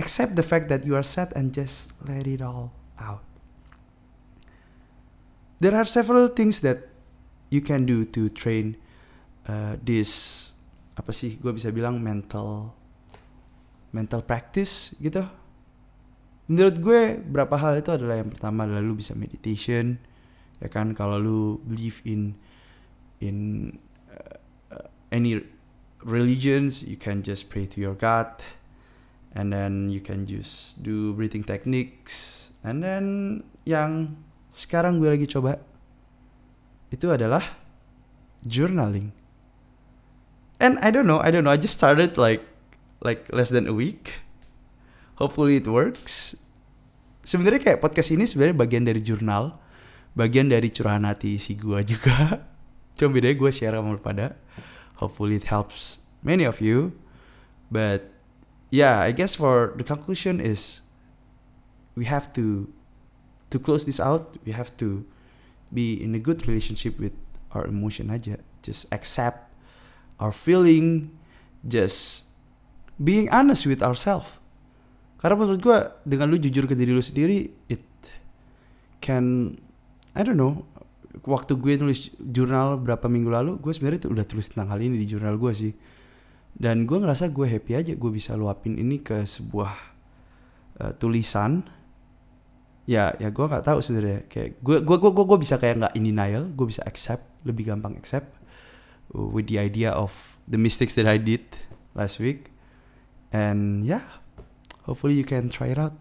Accept 0.00 0.32
the 0.32 0.46
fact 0.46 0.72
that 0.72 0.88
you 0.88 0.96
are 0.96 1.04
sad 1.04 1.36
and 1.36 1.52
just 1.52 1.92
let 2.00 2.24
it 2.24 2.40
all 2.40 2.72
out. 2.96 3.20
There 5.60 5.76
are 5.76 5.84
several 5.84 6.32
things 6.32 6.64
that 6.64 6.88
you 7.52 7.60
can 7.60 7.84
do 7.84 8.08
to 8.16 8.32
train 8.32 8.80
uh, 9.44 9.76
this 9.84 10.56
apa 10.98 11.14
sih 11.14 11.38
gue 11.38 11.54
bisa 11.54 11.70
bilang 11.70 12.02
mental 12.02 12.74
mental 13.94 14.26
practice 14.26 14.98
gitu. 14.98 15.22
Menurut 16.50 16.76
gue 16.82 17.00
berapa 17.22 17.54
hal 17.54 17.78
itu 17.78 17.94
adalah 17.94 18.18
yang 18.18 18.32
pertama 18.34 18.66
adalah 18.66 18.82
lu 18.82 18.98
bisa 18.98 19.14
meditation 19.14 20.02
ya 20.58 20.66
kan? 20.66 20.92
Kalau 20.98 21.22
lu 21.22 21.62
believe 21.62 22.02
in 22.02 22.34
in 23.22 23.70
uh, 24.10 24.90
any 25.14 25.38
religions 26.02 26.82
you 26.82 26.98
can 26.98 27.22
just 27.22 27.46
pray 27.46 27.66
to 27.66 27.78
your 27.78 27.94
God 27.94 28.42
and 29.34 29.54
then 29.54 29.92
you 29.92 30.02
can 30.02 30.26
just 30.26 30.82
do 30.82 31.14
breathing 31.14 31.46
techniques 31.46 32.48
and 32.66 32.82
then 32.82 33.04
yang 33.68 34.18
sekarang 34.48 34.98
gue 35.02 35.10
lagi 35.10 35.26
coba 35.28 35.60
itu 36.88 37.12
adalah 37.12 37.44
journaling 38.42 39.12
and 40.60 40.78
I 40.82 40.90
don't 40.90 41.06
know, 41.06 41.18
I 41.22 41.30
don't 41.30 41.42
know. 41.42 41.54
I 41.54 41.58
just 41.58 41.74
started 41.74 42.18
like 42.18 42.42
like 43.02 43.30
less 43.32 43.50
than 43.50 43.66
a 43.66 43.74
week. 43.74 44.22
Hopefully 45.18 45.58
it 45.58 45.66
works. 45.66 46.38
Sebenarnya 47.26 47.60
kayak 47.60 47.78
podcast 47.82 48.14
ini 48.14 48.24
sebenarnya 48.24 48.56
bagian 48.56 48.84
dari 48.86 49.02
jurnal, 49.02 49.58
bagian 50.14 50.48
dari 50.48 50.70
curahan 50.70 51.04
hati 51.04 51.36
si 51.36 51.58
gua 51.58 51.82
juga. 51.82 52.42
Cuma 52.98 53.14
bedanya 53.14 53.38
gue 53.38 53.50
share 53.54 53.78
sama 53.78 53.94
lu 53.94 54.02
pada. 54.02 54.34
Hopefully 54.98 55.38
it 55.38 55.46
helps 55.46 56.02
many 56.26 56.42
of 56.42 56.58
you. 56.58 56.98
But 57.70 58.10
yeah, 58.74 58.98
I 58.98 59.14
guess 59.14 59.38
for 59.38 59.74
the 59.78 59.86
conclusion 59.86 60.42
is 60.42 60.82
we 61.94 62.10
have 62.10 62.34
to 62.34 62.66
to 63.54 63.56
close 63.62 63.86
this 63.86 64.02
out. 64.02 64.34
We 64.42 64.50
have 64.50 64.74
to 64.82 65.06
be 65.70 65.94
in 65.94 66.14
a 66.14 66.18
good 66.18 66.42
relationship 66.50 66.98
with 66.98 67.14
our 67.54 67.70
emotion 67.70 68.10
aja. 68.10 68.42
Just 68.66 68.90
accept 68.90 69.47
our 70.18 70.34
feeling. 70.34 71.14
Just 71.66 72.30
being 73.02 73.26
honest 73.34 73.66
with 73.66 73.82
ourselves. 73.82 74.38
Karena 75.18 75.34
menurut 75.34 75.58
gue 75.58 75.78
dengan 76.06 76.30
lu 76.30 76.38
jujur 76.38 76.70
ke 76.70 76.78
diri 76.78 76.94
lu 76.94 77.02
sendiri, 77.02 77.50
it 77.66 77.82
can 79.02 79.58
I 80.14 80.22
don't 80.22 80.38
know. 80.38 80.62
Waktu 81.26 81.58
gue 81.58 81.74
nulis 81.74 82.14
jurnal 82.14 82.78
berapa 82.78 83.10
minggu 83.10 83.26
lalu, 83.26 83.58
gue 83.58 83.74
sebenarnya 83.74 84.06
udah 84.06 84.22
tulis 84.22 84.46
tentang 84.46 84.70
hal 84.70 84.78
ini 84.78 84.94
di 85.02 85.06
jurnal 85.10 85.34
gue 85.34 85.50
sih 85.50 85.72
dan 86.58 86.84
gue 86.90 86.98
ngerasa 86.98 87.30
gue 87.30 87.46
happy 87.46 87.72
aja 87.78 87.92
gue 87.94 88.10
bisa 88.10 88.34
luapin 88.34 88.74
ini 88.74 88.98
ke 88.98 89.22
sebuah 89.22 89.72
uh, 90.82 90.92
tulisan 90.98 91.62
ya 92.88 93.14
ya 93.22 93.30
gue 93.30 93.44
nggak 93.46 93.62
tahu 93.62 93.78
sebenarnya 93.78 94.26
kayak 94.26 94.58
gue 94.58 94.76
gue 94.82 94.96
gue 94.98 95.12
gue 95.12 95.38
bisa 95.38 95.54
kayak 95.60 95.86
nggak 95.86 95.94
in 95.94 96.04
denial 96.10 96.44
gue 96.50 96.66
bisa 96.66 96.82
accept 96.82 97.22
lebih 97.46 97.70
gampang 97.70 97.94
accept 97.94 98.26
with 99.12 99.48
the 99.48 99.58
idea 99.58 99.90
of 99.90 100.36
the 100.48 100.58
mistakes 100.58 100.94
that 100.94 101.06
I 101.06 101.16
did 101.16 101.44
last 101.94 102.18
week. 102.20 102.50
And 103.32 103.84
yeah 103.84 104.24
hopefully 104.88 105.20
you 105.20 105.28
can 105.28 105.52
try 105.52 105.68
it 105.68 105.78
out. 105.78 105.92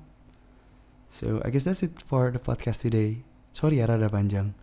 So 1.12 1.43
I 1.43 1.52
guess 1.52 1.67
that's 1.67 1.84
it 1.84 2.00
for 2.08 2.32
the 2.32 2.39
podcast 2.39 2.88
today. 2.88 3.28
Sorry 3.52 3.84
ya 3.84 3.91
rada 3.91 4.08
panjang. 4.08 4.56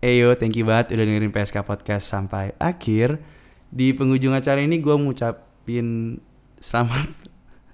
Eyo, 0.00 0.34
thank 0.34 0.56
you 0.56 0.66
banget 0.66 0.96
udah 0.96 1.04
dengerin 1.06 1.30
PSK 1.30 1.62
Podcast 1.62 2.08
sampai 2.08 2.56
akhir. 2.58 3.20
Di 3.68 3.94
penghujung 3.94 4.34
acara 4.34 4.58
ini 4.64 4.82
gue 4.82 4.96
ngucapin 4.96 6.18
selamat. 6.58 7.06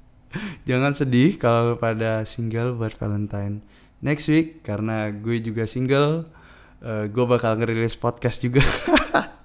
Jangan 0.68 0.92
sedih 0.92 1.40
kalau 1.40 1.80
pada 1.80 2.26
single 2.28 2.76
buat 2.76 2.92
Valentine. 2.92 3.64
Next 4.04 4.28
week 4.28 4.60
karena 4.60 5.08
gue 5.08 5.40
juga 5.40 5.64
single 5.64 6.28
uh, 6.84 7.02
eh, 7.02 7.04
gue 7.08 7.24
bakal 7.24 7.58
ngerilis 7.58 7.96
podcast 7.98 8.44
juga 8.44 8.62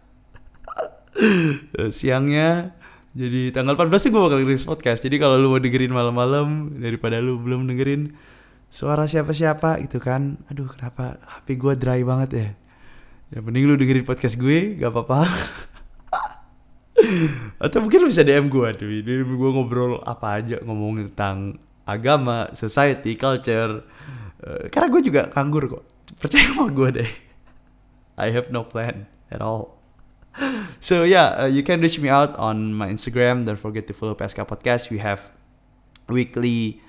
siangnya 1.91 2.71
jadi 3.13 3.53
tanggal 3.53 3.77
14 3.77 3.93
sih 4.01 4.09
gue 4.09 4.17
bakal 4.17 4.41
ngerilis 4.41 4.65
podcast. 4.65 5.05
Jadi 5.05 5.21
kalau 5.21 5.37
lu 5.37 5.53
mau 5.53 5.61
dengerin 5.61 5.93
malam-malam 5.93 6.81
daripada 6.81 7.21
lu 7.21 7.37
belum 7.37 7.69
dengerin 7.69 8.17
suara 8.73 9.05
siapa-siapa 9.05 9.85
gitu 9.85 10.01
kan 10.01 10.41
aduh 10.49 10.65
kenapa? 10.65 11.21
HP 11.21 11.61
gue 11.61 11.73
dry 11.77 12.01
banget 12.01 12.29
ya. 12.33 12.49
Ya 13.29 13.39
mending 13.45 13.69
lu 13.69 13.77
dengerin 13.77 14.01
podcast 14.01 14.33
gue 14.41 14.81
gak 14.81 14.89
apa-apa. 14.89 15.29
Atau 17.69 17.85
mungkin 17.85 18.09
bisa 18.09 18.25
DM 18.25 18.49
gue 18.49 18.69
tuh 18.81 18.89
DM 18.89 19.29
gue 19.29 19.49
ngobrol 19.53 20.01
apa 20.01 20.41
aja 20.41 20.57
ngomongin 20.65 21.13
tentang 21.13 21.61
agama 21.85 22.49
society 22.57 23.13
culture. 23.13 23.85
Uh, 24.41 24.73
karena 24.73 24.89
gue 24.89 25.01
juga 25.05 25.21
nganggur 25.37 25.69
kok. 25.69 25.83
Percaya 26.17 26.49
sama 26.49 26.65
gue 26.73 26.89
deh. 26.97 27.11
I 28.17 28.33
have 28.33 28.49
no 28.49 28.65
plan 28.65 29.05
at 29.29 29.37
all 29.37 29.82
so 30.79 31.03
yeah 31.03 31.45
uh, 31.45 31.49
you 31.49 31.63
can 31.63 31.81
reach 31.81 31.99
me 31.99 32.09
out 32.09 32.35
on 32.37 32.73
my 32.73 32.89
Instagram. 32.89 33.45
Don't 33.45 33.59
forget 33.59 33.87
to 33.87 33.93
follow 33.93 34.15
PSK 34.15 34.45
Podcast. 34.47 34.89
We 34.89 34.97
have 34.99 35.31
weekly 36.09 36.81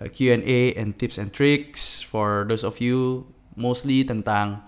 uh, 0.00 0.08
Q&A 0.08 0.74
and 0.74 0.98
tips 0.98 1.18
and 1.18 1.32
tricks 1.32 2.02
for 2.02 2.44
those 2.48 2.64
of 2.64 2.80
you 2.80 3.26
mostly 3.56 4.04
tentang 4.04 4.62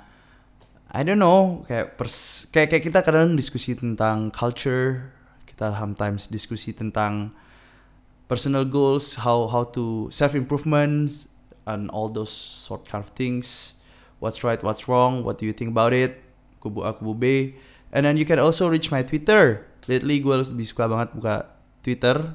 I 0.95 1.03
don't 1.03 1.19
know 1.19 1.67
kayak 1.67 1.99
pers 1.99 2.47
kayak 2.55 2.71
kayak 2.71 2.85
kita 2.87 3.01
kadang 3.03 3.35
diskusi 3.35 3.75
tentang 3.75 4.31
culture 4.31 5.11
kita 5.51 5.75
sometimes 5.75 6.31
diskusi 6.31 6.71
tentang 6.71 7.35
personal 8.31 8.63
goals 8.63 9.19
how 9.27 9.51
how 9.51 9.67
to 9.67 10.07
self 10.15 10.39
improvements 10.39 11.27
and 11.67 11.91
all 11.91 12.07
those 12.07 12.31
sort 12.31 12.87
kind 12.87 13.03
of 13.03 13.11
things. 13.19 13.75
What's 14.23 14.47
right 14.47 14.61
what's 14.63 14.87
wrong 14.87 15.27
what 15.27 15.43
do 15.43 15.51
you 15.51 15.53
think 15.53 15.75
about 15.75 15.91
it? 15.91 16.23
Kubu 16.63 16.87
A 16.87 16.95
kubu 16.95 17.13
B 17.19 17.25
and 17.95 18.03
then 18.03 18.19
you 18.19 18.27
can 18.27 18.43
also 18.43 18.67
reach 18.67 18.91
my 18.91 19.07
Twitter. 19.07 19.63
Lately 19.87 20.19
gue 20.19 20.35
lebih 20.35 20.67
suka 20.67 20.91
banget 20.91 21.15
buka 21.15 21.35
Twitter. 21.81 22.35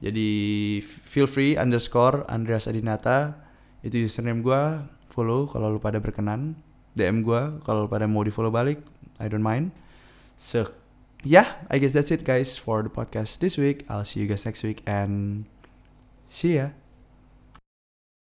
Jadi 0.00 0.30
feel 0.82 1.28
free 1.28 1.54
underscore 1.60 2.24
Andreas 2.32 2.64
Adinata. 2.64 3.36
Itu 3.84 4.08
username 4.08 4.40
gue 4.40 4.62
follow 5.12 5.44
kalau 5.46 5.76
lu 5.76 5.78
pada 5.78 6.00
berkenan. 6.00 6.56
DM 6.96 7.22
gue 7.22 7.62
kalau 7.62 7.86
pada 7.86 8.08
mau 8.08 8.24
di 8.24 8.32
follow 8.32 8.50
balik. 8.50 8.80
I 9.20 9.28
don't 9.28 9.44
mind. 9.44 9.76
So 10.40 10.72
yeah 11.20 11.60
I 11.68 11.76
guess 11.76 11.92
that's 11.92 12.08
it 12.08 12.24
guys 12.24 12.56
for 12.56 12.80
the 12.80 12.90
podcast 12.90 13.44
this 13.44 13.60
week. 13.60 13.84
I'll 13.92 14.08
see 14.08 14.24
you 14.24 14.26
guys 14.30 14.48
next 14.48 14.64
week 14.64 14.80
and 14.88 15.44
see 16.24 16.56
ya 16.56 16.72